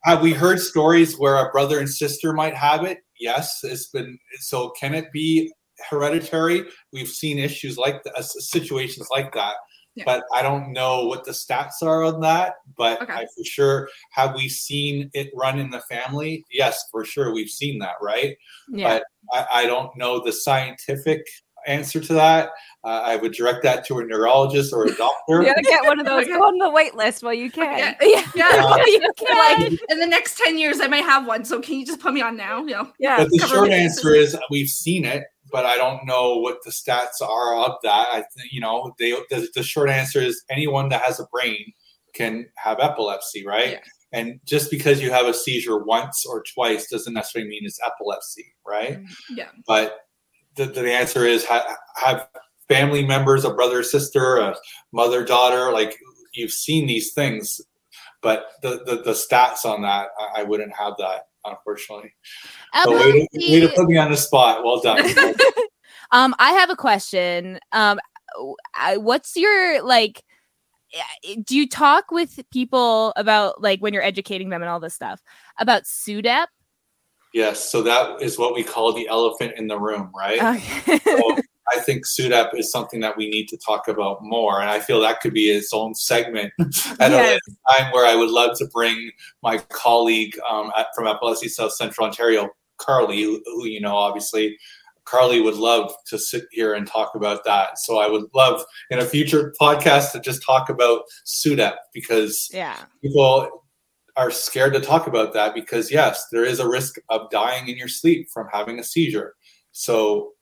[0.03, 2.99] Have we heard stories where a brother and sister might have it?
[3.20, 4.18] Yes, it's been.
[4.39, 5.51] So can it be
[5.89, 6.64] hereditary?
[6.91, 9.55] We've seen issues like that, situations like that,
[9.96, 10.06] Yeah.
[10.06, 12.56] but I don't know what the stats are on that.
[12.76, 13.14] But Okay.
[13.14, 16.44] I for sure have we seen it run in the family?
[16.52, 18.36] Yes, for sure we've seen that, right?
[18.70, 19.00] yeah.
[19.32, 21.22] I, I don't know the scientific
[21.66, 22.50] answer to that.
[22.84, 25.41] Uh, I would direct that to a neurologist or a doctor.
[25.41, 26.28] You gotta get one of those.
[26.28, 27.78] Go on the wait list while you can.
[27.78, 28.26] Yeah, Yeah.
[28.36, 28.66] yeah.
[28.66, 29.62] Uh, you can.
[29.72, 31.46] like in the next 10 years, I might have one.
[31.46, 32.60] So can you just put me on now?
[32.66, 32.91] You know?
[33.00, 33.18] Yeah.
[33.18, 35.24] But the cover short my answer is we've seen it,
[35.54, 38.08] but I don't know what the stats are of that.
[38.12, 41.72] I think you know they the, the short answer is anyone that has a brain
[42.14, 43.74] can have epilepsy, right?
[43.74, 43.80] Yeah.
[44.12, 48.54] And just because you have a seizure once or twice doesn't necessarily mean it's epilepsy,
[48.68, 48.99] right?
[48.99, 49.38] Mm-hmm.
[49.38, 49.49] Yeah.
[49.66, 50.01] But
[50.56, 52.28] the, the answer is ha- have
[52.68, 54.56] family members, a brother, sister, a
[54.91, 55.97] mother, daughter, like
[56.34, 57.62] you've seen these things,
[58.22, 62.14] but the the, the stats on that, I, I wouldn't have that unfortunately.
[62.86, 64.64] Way, to, way to put me on the spot.
[64.64, 65.04] Well done.
[66.12, 67.60] Um, I have a question.
[67.72, 68.00] Um,
[68.76, 70.24] I, what's your like?
[70.94, 74.94] eh, Do you talk with people about like when you're educating them and all this
[74.94, 75.24] stuff
[75.58, 76.46] about SUDEP?
[77.34, 80.41] yes, so that is what we call the elephant in the room, right?
[80.41, 81.00] Okay.
[81.00, 81.38] So
[81.72, 84.99] I think SUDEP is something that we need to talk about more, and I feel
[85.01, 86.53] that could be its own segment
[86.99, 87.39] at a Yes.
[87.45, 89.11] later time where I would love to bring
[89.41, 94.57] my colleague um, at, from Epilepsy South Central Ontario, Carly, who, who you know obviously.
[95.05, 97.78] Carly would love to sit here and talk about that.
[97.78, 102.78] So I would love in a future podcast to just talk about SUDEP because yeah.
[103.01, 103.49] people
[104.16, 107.78] are scared to talk about that because yes there is a risk of dying in
[107.78, 109.36] your sleep from having a seizure
[109.72, 110.33] so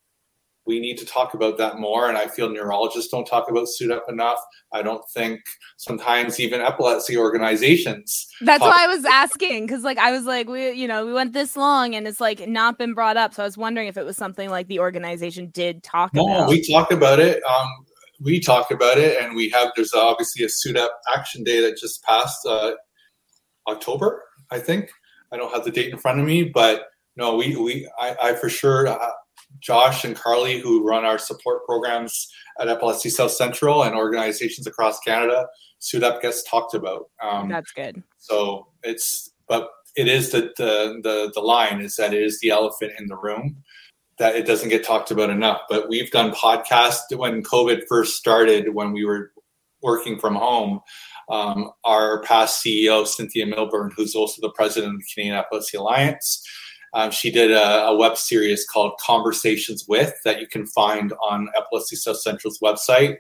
[0.72, 4.08] we need to talk about that more and i feel neurologists don't talk about SUDEP
[4.10, 4.40] enough
[4.72, 5.42] i don't think
[5.78, 10.72] sometimes even epilepsy organizations That's why I was asking because, like, I was like, we,
[10.72, 13.34] you know, we went this long and it's like not been brought up.
[13.34, 16.26] So I was wondering if it was something like the organization did talk about.
[16.26, 16.50] no about.
[16.50, 17.68] we talk about it um,
[18.22, 22.04] we talk about it and we have there's obviously a SUDEP action day that just
[22.04, 22.74] passed uh,
[23.68, 24.90] october i think
[25.32, 28.34] i don't have the date in front of me but no we we i, I
[28.34, 29.12] for sure uh,
[29.62, 32.28] josh and carly who run our support programs
[32.60, 35.48] at epilepsy south central and organizations across canada
[35.82, 38.04] SUDEP gets talked about um, That's good.
[38.18, 42.50] so it's but it is the, the the the line is that it is the
[42.50, 43.64] elephant in the room
[44.22, 45.62] that it doesn't get talked about enough.
[45.68, 49.32] But we've done podcasts when COVID first started when we were
[49.82, 50.80] working from home.
[51.30, 56.46] Um, our past CEO Cynthia Milburn, who's also the president of the Canadian Epilepsy Alliance,
[56.94, 61.48] Um, she did a, a, web series called Conversations with that you can find on
[61.58, 63.18] Epilepsy South Central's website.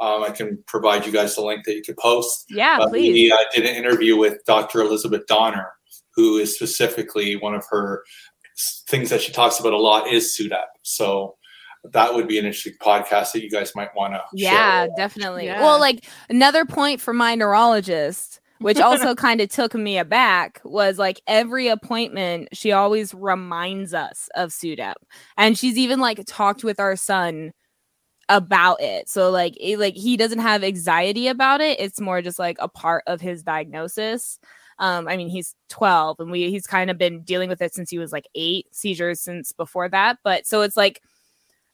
[0.00, 2.46] Um, I can provide you guys the link that you could post.
[2.48, 3.12] Yeah, but please.
[3.12, 4.80] We uh, did an interview with Dr.
[4.80, 5.70] Elizabeth Donner,
[6.16, 8.02] who is specifically one of her
[8.88, 10.64] things that she talks about a lot is SUDEP.
[10.82, 11.36] So
[11.84, 14.22] that would be an interesting podcast that you guys might want to.
[14.32, 15.46] Yeah, definitely.
[15.46, 15.60] Yeah.
[15.60, 20.98] Well, like another point for my neurologist, which also kind of took me aback, was
[20.98, 24.94] like every appointment, she always reminds us of SUDEP,
[25.36, 27.52] and she's even like talked with our son
[28.28, 29.08] about it.
[29.08, 31.78] So like, it, like he doesn't have anxiety about it.
[31.80, 34.38] It's more just like a part of his diagnosis.
[34.78, 37.90] Um, I mean, he's 12 and we he's kind of been dealing with it since
[37.90, 40.18] he was like eight seizures since before that.
[40.24, 41.00] But so it's like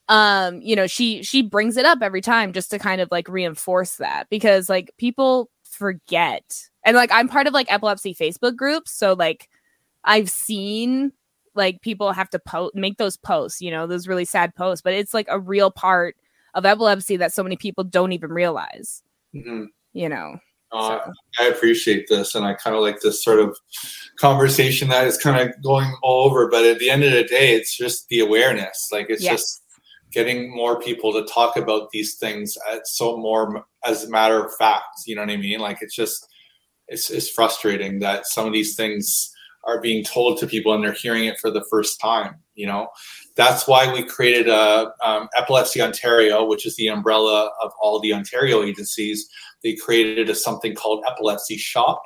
[0.08, 3.28] um you know she she brings it up every time just to kind of like
[3.28, 8.90] reinforce that because like people forget and like i'm part of like epilepsy facebook groups
[8.90, 9.48] so like
[10.04, 11.12] i've seen
[11.54, 14.92] like people have to post make those posts you know those really sad posts but
[14.92, 16.16] it's like a real part
[16.54, 19.02] of epilepsy that so many people don't even realize
[19.34, 19.64] mm-hmm.
[19.92, 20.36] you know
[20.70, 21.12] uh, so.
[21.40, 23.56] I appreciate this, and I kind of like this sort of
[24.18, 26.46] conversation that is kind of going all over.
[26.48, 28.90] But at the end of the day, it's just the awareness.
[28.92, 29.32] Like it's yes.
[29.32, 29.62] just
[30.10, 34.54] getting more people to talk about these things as so more as a matter of
[34.56, 35.60] fact you know what i mean?
[35.60, 36.26] Like it's just
[36.88, 39.30] it's, it's frustrating that some of these things
[39.64, 42.88] are being told to people and they're hearing it for the first time you know?
[43.36, 48.12] That's why we created a um, epilepsy ontario which is the umbrella of all the
[48.12, 49.28] ontario agencies.
[49.62, 52.02] They created a something called epilepsy shop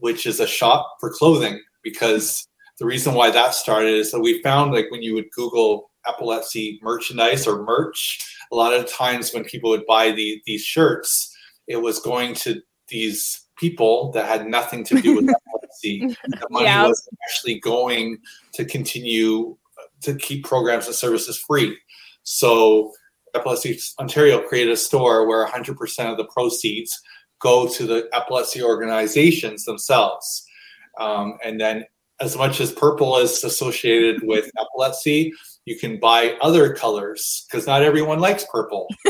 [0.00, 2.46] which is a shop for clothing because
[2.78, 6.80] the reason why that started is that we found like when you would google epilepsy
[6.82, 8.36] merchandise or merch.
[8.52, 11.36] A lot of times when people would buy the, these shirts,
[11.66, 16.16] it was going to these people that had nothing to do with epilepsy.
[16.26, 16.86] The money yeah.
[16.86, 18.18] was actually going
[18.54, 19.56] to continue
[20.02, 21.76] to keep programs and services free.
[22.22, 22.92] So
[23.34, 27.00] Epilepsy Ontario created a store where 100% of the proceeds
[27.38, 30.44] go to the epilepsy organizations themselves.
[30.98, 31.84] Um, and then
[32.20, 35.32] as much as purple is associated with epilepsy,
[35.66, 38.88] you can buy other colors because not everyone likes purple.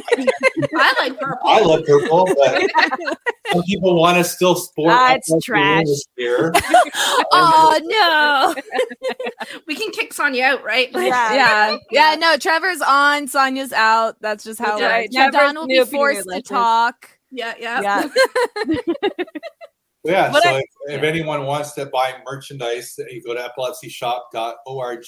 [0.76, 1.48] I like purple.
[1.48, 2.70] I love purple, but
[3.52, 4.90] some people want to still sport.
[4.90, 5.86] Ah, it's trash.
[6.16, 6.52] Here.
[7.32, 9.56] oh no!
[9.66, 10.90] we can kick Sonia out, right?
[10.92, 12.16] yeah, yeah, yeah.
[12.18, 14.16] No, Trevor's on, Sonia's out.
[14.20, 14.80] That's just how.
[14.80, 15.08] Right.
[15.12, 17.10] Now Dawn will be forced to talk.
[17.30, 18.08] Yeah, yeah, yeah.
[20.02, 20.64] Yeah, so I, if,
[20.98, 25.04] if, anyone wants to buy merchandise, you go to epilepsyshop.org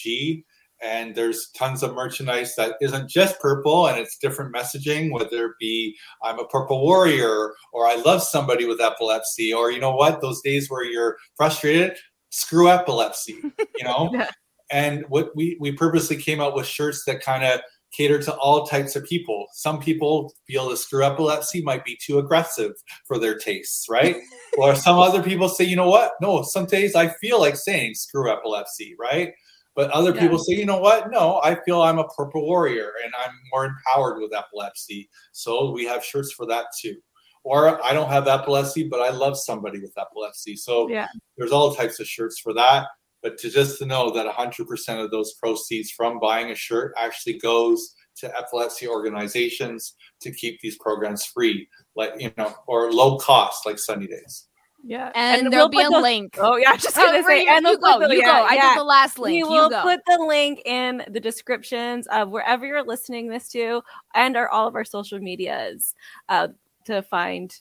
[0.83, 5.53] and there's tons of merchandise that isn't just purple and it's different messaging whether it
[5.61, 10.21] be i'm a purple warrior or i love somebody with epilepsy or you know what?
[10.21, 11.97] Those days where you're frustrated
[12.31, 14.11] screw epilepsy you know?
[14.13, 14.31] Yeah.
[14.71, 17.61] and what we we purposely came out with shirts that kind of
[17.93, 19.45] cater to all types of people.
[19.53, 22.73] Some people feel the screw epilepsy might be too aggressive
[23.07, 24.17] for their tastes right?
[24.59, 26.13] Or some other people say you know what?
[26.21, 29.33] No some days i feel like saying screw epilepsy right
[29.75, 30.21] but other yeah.
[30.21, 31.11] people say, you know what?
[31.11, 35.09] No, I feel I'm a purple warrior and I'm more empowered with epilepsy.
[35.33, 36.97] So we have shirts for that too.
[37.45, 40.57] Or I don't have epilepsy, but I love somebody with epilepsy.
[40.57, 41.09] So yeah.
[41.37, 42.87] there's all types of shirts for that.
[43.23, 47.39] But to just to know that 100% of those proceeds from buying a shirt actually
[47.39, 53.65] goes to epilepsy organizations to keep these programs free, like you know, or low cost,
[53.65, 54.49] like Sunny Days.
[54.85, 56.37] Yeah, and, and there'll we'll be a link.
[56.41, 58.47] Oh yeah, just gonna oh, say, and you go, the, you yeah, go.
[58.47, 58.75] I yeah.
[58.75, 59.33] did the last link.
[59.33, 63.83] We you will put the link in the descriptions of wherever you're listening this to,
[64.15, 65.95] and our all of our social medias
[66.29, 66.49] uh,
[66.87, 67.55] to find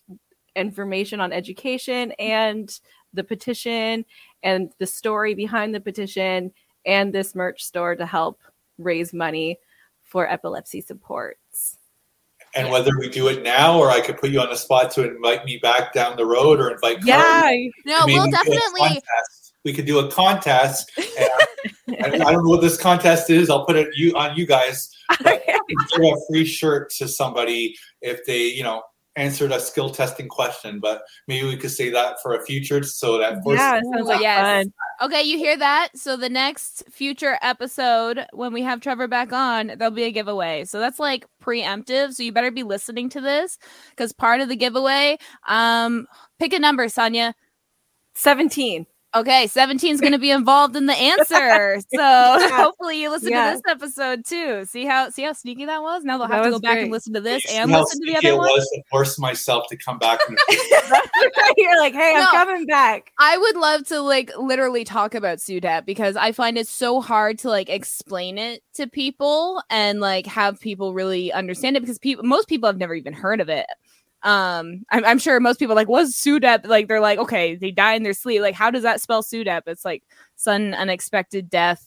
[0.55, 2.79] information on education and
[3.13, 4.03] the petition
[4.43, 6.51] and the story behind the petition
[6.85, 8.41] and this merch store to help
[8.77, 9.59] raise money
[10.01, 11.40] for epilepsy supports
[12.55, 12.73] and yeah.
[12.73, 15.45] whether we do it now or I could put you on the spot to invite
[15.45, 17.51] me back down the road or invite yeah
[17.85, 19.01] no we'll definitely
[19.63, 20.91] we could do a contest
[21.87, 23.49] and, and I don't know what this contest is.
[23.49, 24.89] I'll put it you on you guys.
[25.23, 25.39] Give
[26.01, 28.81] a free shirt to somebody if they you know
[29.15, 33.17] answered a skill testing question, but maybe we could say that for a future so
[33.17, 34.65] that yeah, sounds like yes.
[34.65, 34.73] fun.
[35.01, 35.89] Okay, you hear that?
[35.95, 40.65] So the next future episode when we have Trevor back on, there'll be a giveaway.
[40.65, 42.13] So that's like preemptive.
[42.13, 43.57] So you better be listening to this
[43.89, 46.07] because part of the giveaway, um,
[46.39, 47.35] pick a number, Sonia.
[48.13, 48.85] 17.
[49.13, 51.81] Okay, 17 is going to be involved in the answer.
[51.93, 53.51] So hopefully you listen Yeah.
[53.51, 54.63] to this episode too.
[54.65, 56.03] See how see how sneaky that was?
[56.05, 56.83] Now they'll That have to go back great.
[56.83, 58.47] and listen to this You and see listen to the sneaky other it one.
[58.47, 60.19] was to force myself to come back
[61.57, 63.11] You're like, hey, I'm coming back.
[63.19, 67.37] I would love to like literally talk about SUDEP because I find it so hard
[67.39, 72.23] to like explain it to people and like have people really understand it because people
[72.23, 73.65] most people have never even heard of it.
[74.23, 77.93] Um, I'm, I'm sure most people like what's SUDEP like they're like okay they die
[77.95, 79.63] in their sleep like how does that spell SUDEP?
[79.67, 80.03] It's like
[80.35, 81.85] sudden unexpected death.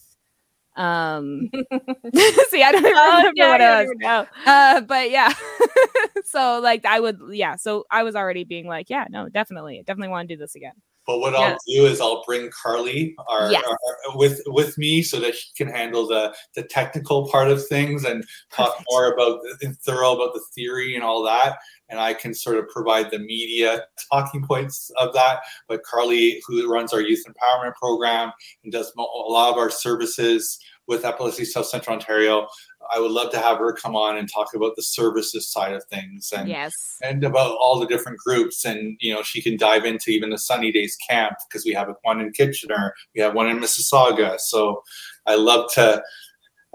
[0.76, 1.50] Um,
[2.50, 3.96] see, I don't even Oh, remember yeah, what I it was.
[3.98, 4.26] know.
[4.46, 5.32] Uh, but yeah.
[6.24, 9.82] so like I would yeah, so I was already being like, yeah, no, definitely.
[9.86, 10.74] Definitely want to do this again.
[11.06, 11.40] But what Yeah.
[11.40, 13.62] I'll do is I'll bring Carly our, Yes.
[13.66, 18.04] our- with with me so that she can handle the the technical part of things
[18.04, 18.86] and talk Perfect.
[18.90, 21.58] more about the, and thorough about the theory and all that.
[21.90, 25.40] And I can sort of provide the media talking points of that.
[25.68, 28.32] But Carly, who runs our youth empowerment program
[28.62, 32.46] and does a lot of our services with Epilepsy South Central Ontario,
[32.92, 35.84] I would love to have her come on and talk about the services side of
[35.84, 36.98] things and Yes.
[37.02, 40.38] and about all the different groups and you know she can dive into even the
[40.38, 44.82] sunny days camp because we have one in kitchener we have one in mississauga so
[45.26, 46.02] i love to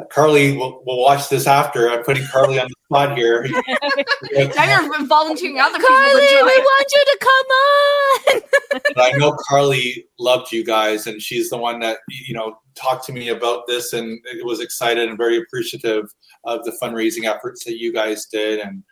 [0.10, 3.48] carly we'll, we'll watch this after i'm putting carly on the spot here.
[4.56, 8.82] Now you're volunteering other people Carly, to we want you to come on.
[8.96, 13.06] but i know carly loved you guys and she's the one that you know talked
[13.06, 16.06] to me about this and it was excited and very appreciative
[16.46, 18.84] of the fundraising efforts that you guys did and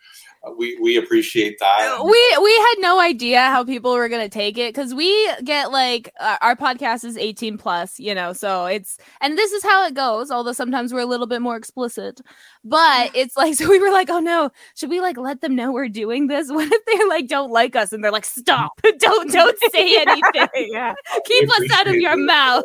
[0.58, 2.00] we we appreciate that.
[2.04, 6.14] We we had no idea how people were gonna take it because we get like
[6.20, 9.94] uh, our podcast is 18 plus you know so it's and this is how it
[9.94, 12.22] goes although sometimes we're a little bit more explicit
[12.64, 15.72] but it's like so we were like oh no should we like let them know
[15.72, 16.52] we're doing this?
[16.58, 20.72] What if they like don't like us and they're like stop don't don't say anything.
[20.72, 20.94] Yeah.
[21.26, 22.26] keep us out of your it.
[22.26, 22.64] mouth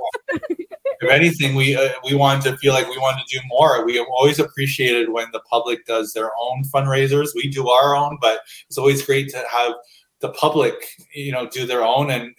[1.01, 3.85] if anything, we uh, we wanted to feel like we wanted to do more.
[3.85, 7.29] We have always appreciated when the public does their own fundraisers.
[7.35, 9.73] We do our own, but it's always great to have
[10.21, 10.75] the public,
[11.15, 12.35] you know, do their own and.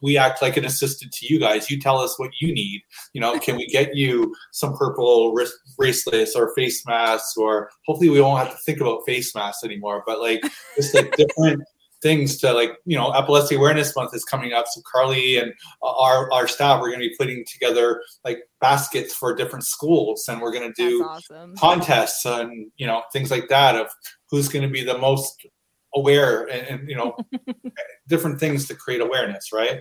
[0.00, 1.72] We act like an assistant to you guys.
[1.72, 2.82] You tell us what you need.
[3.14, 8.08] You know, can we get you some purple wrist bracelets or face masks, or hopefully
[8.08, 10.04] we won't have to think about face masks anymore.
[10.06, 10.40] But like
[10.76, 11.64] just like different
[12.02, 15.92] things to like you know epilepsy awareness month is coming up so carly and uh,
[15.98, 20.40] our our staff are going to be putting together like baskets for different schools and
[20.40, 21.56] we're going to do awesome.
[21.56, 23.88] contests and you know things like that of
[24.30, 25.46] who's going to be the most
[25.94, 27.16] aware and, and you know
[28.08, 29.80] different things to create awareness right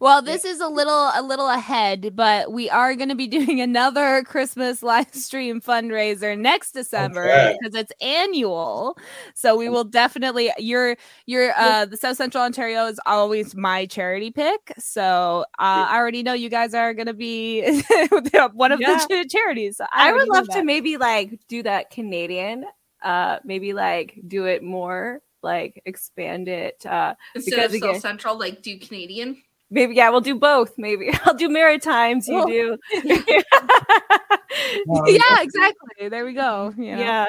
[0.00, 3.60] Well, this is a little a little ahead, but we are going to be doing
[3.60, 7.56] another Christmas live stream fundraiser next December Okay.
[7.60, 8.96] because it's annual.
[9.34, 10.96] So we will definitely your
[11.26, 14.72] your uh the South Central Ontario is always my charity pick.
[14.78, 17.82] So uh, I already know you guys are going to be
[18.54, 18.98] one of Yeah.
[19.08, 19.76] the ch- charities.
[19.76, 22.64] So I, already would love to maybe like do that Canadian.
[23.02, 26.84] Uh, maybe like do it more, like expand it.
[26.86, 29.42] Uh, Instead Because of South again- Central, like do Canadian.
[29.70, 30.74] Maybe yeah, we'll do both.
[30.78, 32.28] Maybe I'll do Maritimes.
[32.28, 32.78] You
[34.86, 35.12] Well, do.
[35.12, 36.08] yeah, exactly.
[36.08, 36.74] There we go.
[36.76, 36.98] Yeah.
[36.98, 37.26] yeah.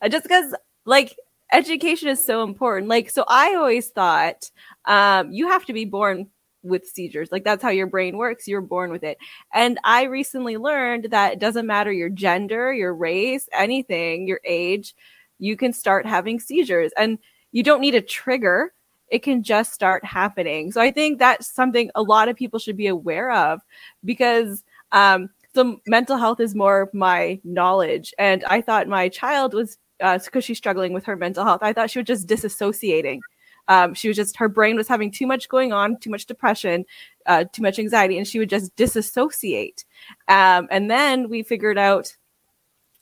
[0.00, 0.54] Uh, just because
[0.86, 1.16] like
[1.52, 4.50] education is so important like so i always thought
[4.86, 6.26] um you have to be born
[6.62, 9.16] with seizures like that's how your brain works you're born with it
[9.54, 14.94] and i recently learned that it doesn't matter your gender your race anything your age
[15.38, 17.18] you can start having seizures and
[17.52, 18.72] you don't need a trigger
[19.08, 20.72] it can just start happening.
[20.72, 23.60] So i think that's something a lot of people should be aware of
[24.04, 28.14] because um so mental health is more my knowledge.
[28.18, 31.90] And i thought my child was because she's struggling with her mental health i thought
[31.90, 33.20] she was just disassociating.
[33.68, 36.84] Um, she was just her brain was having too much going on too much depression
[37.26, 39.84] uh, too much anxiety and she would just disassociate.
[40.28, 42.16] Um, and then we figured out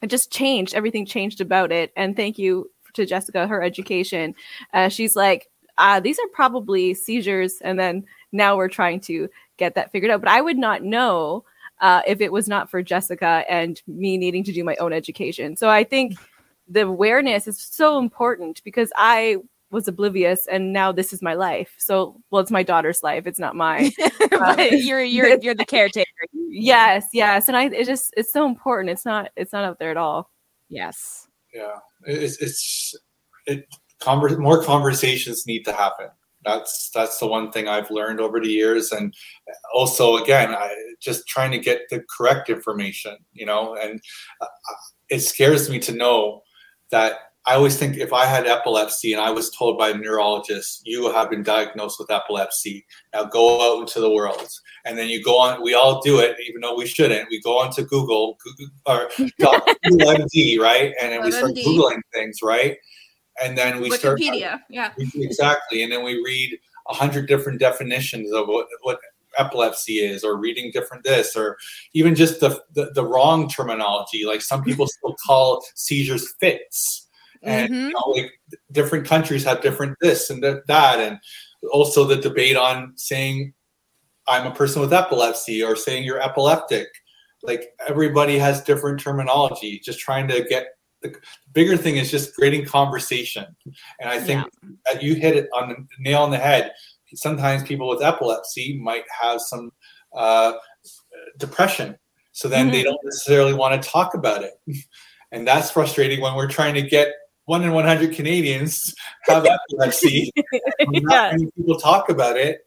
[0.01, 1.93] it just changed everything changed about it.
[1.97, 4.35] And thank you to jessica her education.
[4.73, 5.49] Uh, she's like
[5.79, 10.21] uh, these are probably seizures and then now we're trying to get that figured out
[10.21, 11.45] but i would not know
[11.81, 15.57] uh, if it was not for Jessica and me needing to do my own education.
[15.57, 16.17] So I think
[16.69, 19.39] the awareness is so important because I
[19.71, 21.75] was oblivious and now this is my life.
[21.79, 23.27] So, well, it's my daughter's life.
[23.27, 23.91] It's not mine.
[24.31, 26.09] but you're you're you're the caretaker.
[26.33, 27.49] yes, yes.
[27.49, 28.91] And I, it just, it's so important.
[28.91, 30.31] It's not, it's not out there at all.
[30.69, 31.29] Yes.
[31.53, 32.95] yeah it's it's
[33.47, 33.67] it
[34.05, 36.09] conver- more conversations need to happen
[36.45, 39.15] that's that's the one thing i've learned over the years and
[39.75, 44.01] also again I, just trying to get the correct information you know and
[44.41, 44.47] uh,
[45.09, 46.43] it scares me to know
[46.91, 50.81] that I always think if I had epilepsy and I was told by a neurologist,
[50.87, 54.49] you have been diagnosed with epilepsy, now go out into the world.
[54.87, 57.29] And then you go on, we all do it, even though we shouldn't.
[57.29, 60.95] We go onto Google, Google or Google MD, right?
[61.01, 62.79] And then we start Googling things, right?
[63.43, 64.61] And then we start Wikipedia.
[64.71, 64.93] Yeah.
[65.15, 66.59] exactly and then we read
[66.89, 69.01] a hundred different definitions of what, what
[69.39, 71.57] epilepsy is or reading different this or
[71.93, 77.09] even just the, the the wrong terminology like some people still call seizures fits
[77.43, 77.89] and Mhm.
[77.89, 78.33] you know, like
[78.73, 81.19] different countries have different this and that, that and
[81.73, 83.53] also the debate on saying
[84.29, 86.87] i'm a person with epilepsy or saying you're epileptic
[87.43, 90.74] like everybody has different terminology just trying to get
[91.05, 91.15] the
[91.53, 93.45] bigger thing is just creating conversation.
[94.01, 94.45] And i think
[94.87, 96.73] that you hit it on the nail on the head.
[97.15, 99.71] Sometimes people with epilepsy might have some
[100.13, 100.55] uh,
[101.39, 101.97] depression
[102.35, 104.55] so then they don't necessarily want to talk about it.
[105.31, 107.13] And that's frustrating when we're trying to get
[107.45, 108.93] one in 100 canadians
[109.29, 110.31] have epilepsy.
[110.91, 111.31] Yeah.
[111.33, 112.67] many people talk about it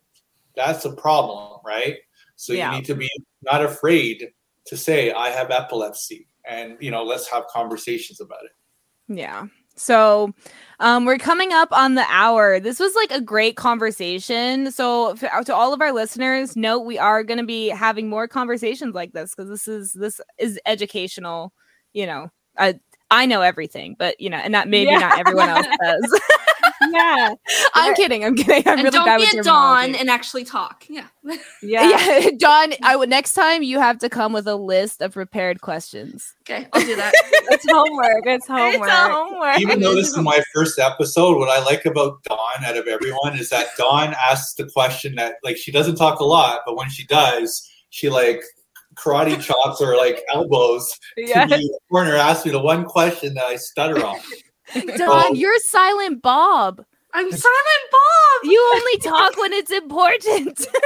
[0.56, 1.98] that's a problem right?
[2.36, 2.72] So Yeah.
[2.72, 3.10] you need to be
[3.44, 4.32] not afraid
[4.68, 8.52] to say i have epilepsy and you know let's have conversations about it
[9.16, 9.45] Yeah.
[9.80, 10.34] So,
[10.80, 12.60] um, we're coming up on the hour.
[12.60, 14.72] This was like a great conversation.
[14.72, 18.28] So, f- to all of our listeners, note we are going to be having more
[18.28, 21.54] conversations like this because this is this is educational.
[21.93, 22.80] You know, I
[23.12, 24.98] I know everything, but you know, and that maybe Yeah.
[25.00, 26.22] not everyone else does.
[26.92, 27.34] yeah.
[27.74, 28.24] I'm kidding.
[28.24, 28.68] I'm kidding.
[28.68, 30.86] I'm and really don't bad be with a Dawn and actually talk.
[30.90, 31.08] Yeah.
[31.62, 31.90] Yeah.
[31.90, 32.74] Yeah, Dawn.
[32.84, 36.34] I would next time you have to come with a list of prepared questions.
[36.42, 37.12] Okay, I'll do that.
[37.50, 38.26] It's homework.
[38.26, 38.90] It's homework.
[38.90, 39.60] It's homework.
[39.60, 43.38] even though this is my first episode, what I like about Dawn out of everyone
[43.38, 46.90] is that Dawn asks the question that like she doesn't talk a lot, but when
[46.90, 48.42] she does, she like
[48.96, 51.46] karate chops or like elbows Yeah.
[51.46, 54.18] to me in the corner, asks me the one question that I stutter on.
[54.74, 55.34] Dawn, oh.
[55.34, 56.84] you're silent Bob.
[57.13, 58.43] I'm Silent Bob.
[58.43, 60.68] You only talk when it's important.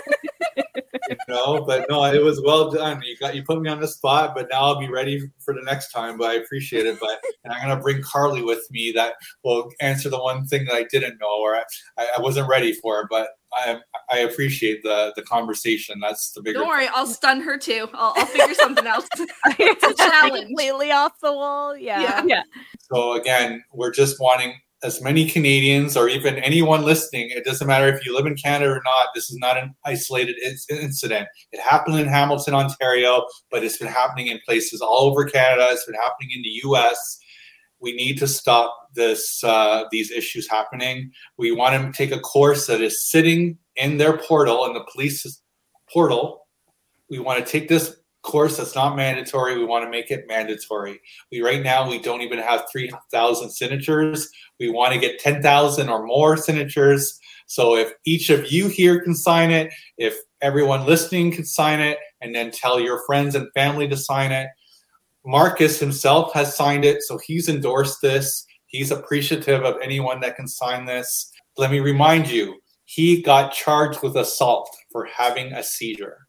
[1.10, 3.02] You know, but no, it was well done.
[3.04, 5.62] You got you put me on the spot, but now I'll be ready for the
[5.62, 6.18] next time.
[6.18, 7.00] But I appreciate it.
[7.00, 10.76] But and I'm gonna bring Carly with me that will answer the one thing that
[10.76, 11.64] I didn't know or I,
[11.98, 13.08] I wasn't ready for.
[13.10, 13.80] But I
[14.12, 16.00] I appreciate the the conversation.
[16.00, 17.90] That's the bigger Don't worry, I'll stun her too.
[17.94, 19.08] I'll, I'll figure something else.
[19.60, 20.48] It's a challenge.
[20.48, 21.76] Completely off the wall.
[21.76, 22.24] Yeah.
[22.26, 22.44] Yeah.
[22.80, 27.30] So again, we're just wanting as many Canadians or even anyone listening.
[27.30, 29.10] It doesn't matter if you live in Canada or not.
[29.14, 31.28] This is not an isolated inc- incident.
[31.52, 35.68] It happened in Hamilton, Ontario, but it's been happening in places all over Canada.
[35.70, 37.20] It's been happening in the U.S.
[37.82, 41.12] We need to stop this uh, these issues happening.
[41.38, 45.42] We want to take a course that is sitting in their portal in the police
[45.92, 46.48] portal.
[47.10, 49.58] We want to take this course that's not mandatory.
[49.58, 51.02] We want to make it mandatory.
[51.32, 54.30] We right now we don't even have 3,000 signatures.
[54.60, 57.20] We want to get 10,000 or more signatures.
[57.48, 61.98] So if each of you here can sign it, if everyone listening can sign it,
[62.22, 64.48] and then tell your friends and family to sign it.
[65.26, 68.46] Marcus himself has signed it, so he's endorsed this.
[68.68, 71.32] He's appreciative of anyone that can sign this.
[71.58, 76.28] Let me remind you, he got charged with assault for having a seizure.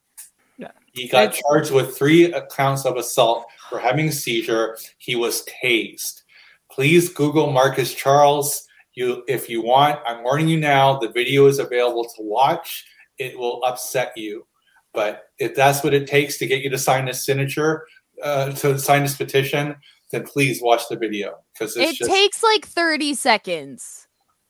[0.59, 0.72] Yeah.
[0.93, 4.76] He got It's- charged with three counts of assault for having a seizure.
[4.99, 6.22] He was tased.
[6.70, 8.66] Please Google Marcus Charles.
[8.95, 10.99] You, if you want, I'm warning you now.
[10.99, 12.84] The video is available to watch.
[13.18, 14.47] It will upset you,
[14.93, 17.86] but if that's what it takes to get you to sign this signature,
[18.23, 19.77] uh, to sign this petition,
[20.11, 24.07] then please watch the video because It just takes like 30 seconds.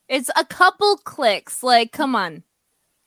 [0.09, 1.63] It's a couple clicks.
[1.63, 2.43] Like, come on.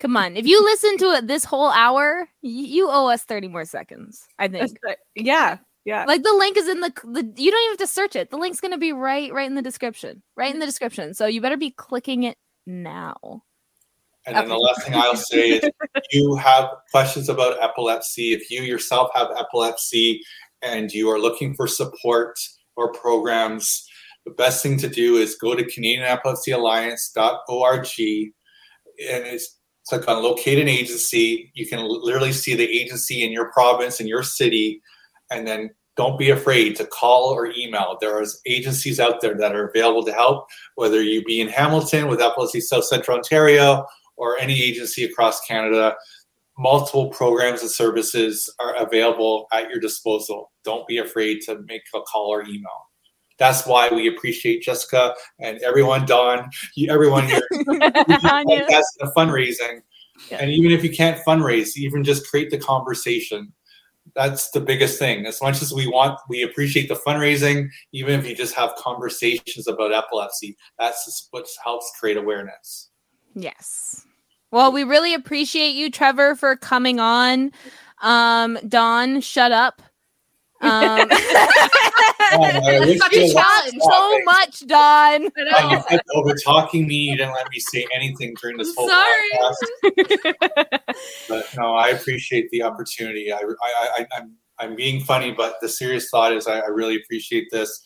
[0.01, 0.37] Come on.
[0.37, 4.49] If you listen to it this whole hour, you owe us 30 more seconds, I
[4.49, 4.77] think.
[5.15, 5.59] Yeah.
[5.85, 6.05] Yeah.
[6.05, 8.31] Like the link is in the, the you don't even have to search it.
[8.31, 10.21] The link's going to be right right in the description.
[10.37, 11.15] Right in the description.
[11.15, 12.37] So you better be clicking it
[12.67, 13.45] now.
[14.27, 18.51] And then the last thing I'll say is if you have questions about epilepsy, if
[18.51, 20.21] you yourself have epilepsy
[20.63, 22.39] and you are looking for support
[22.77, 23.85] or programs,
[24.25, 27.87] the best thing to do is go to CanadianEpilepsyAlliance.org
[28.99, 31.51] and it's click on locate an agency.
[31.55, 34.83] You can literally see the agency in your province, in your city,
[35.31, 37.97] and then don't be afraid to call or email.
[38.01, 42.09] There are agencies out there that are available to help, whether you be in Hamilton
[42.09, 43.87] with Epilepsy South Central Ontario
[44.17, 45.95] or any agency across Canada.
[46.59, 50.53] Multiple programs and services are available at your disposal.
[50.65, 52.89] Dawn't be afraid to make a call or email.
[53.39, 57.47] That's why we appreciate Jessica and everyone, Don, you, everyone here.
[57.67, 58.67] That's do Anya.
[58.67, 59.83] podcasts and fundraising.
[60.31, 60.39] Yeah.
[60.39, 63.53] And even if you can't fundraise, even just create the conversation.
[64.15, 65.27] that's the biggest thing.
[65.27, 69.69] As much as we want, we appreciate the fundraising, even if you just have conversations
[69.69, 72.89] about epilepsy, that's what helps create awareness.
[73.35, 74.06] Yes.
[74.51, 77.53] Well, we really appreciate you, Trevor, for coming on.
[78.03, 79.83] Um, Dawn, shut up.
[80.63, 81.09] Um,
[82.29, 83.83] I wish Such you a were challenge.
[83.83, 85.29] so much, Dawn.
[85.37, 85.83] I Uh, you know.
[85.89, 86.95] kept over talking me.
[86.95, 89.31] You didn't let me say anything during this whole Sorry.
[89.95, 90.73] podcast.
[91.29, 93.31] But no, I appreciate the opportunity.
[93.33, 96.97] I, I, I, I'm, I'm being funny, but the serious thought is I, I really
[96.97, 97.83] appreciate this.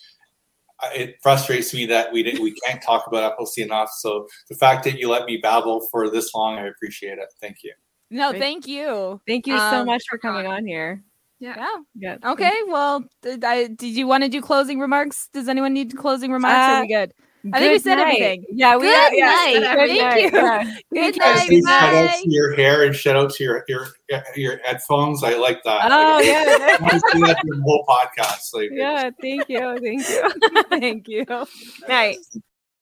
[0.82, 3.90] I- It frustrates me that we didn't, we can't talk about epilepsy enough.
[3.90, 7.32] So the fact that you let me babble for this long, I appreciate it.
[7.40, 7.72] Thank you.
[8.10, 9.20] No, thank you.
[9.26, 11.02] Thank you so Um, much for coming on here.
[11.38, 11.64] Yeah.
[11.94, 12.18] Yeah.
[12.24, 12.52] Okay.
[12.66, 15.28] Well, did, I, did you want to do closing remarks?
[15.32, 16.54] Does anyone need closing remarks?
[16.56, 17.14] Are we good?
[17.52, 18.02] I think we said night.
[18.20, 18.44] everything.
[18.50, 19.54] Yeah, we Good yeah, night.
[19.54, 20.20] good Thank night.
[20.20, 20.30] you.
[20.32, 20.76] Yeah.
[21.10, 21.48] Good night.
[21.48, 23.86] Say shout out to your hair and shout out to your your
[24.36, 25.22] your headphones.
[25.24, 25.90] I like that.
[25.90, 28.52] Oh Like, yeah, I want to see that the whole podcast.
[28.54, 29.10] Like, yeah.
[29.20, 30.62] Thank you, thank you.
[30.68, 31.24] Thank you.
[31.88, 32.18] Night.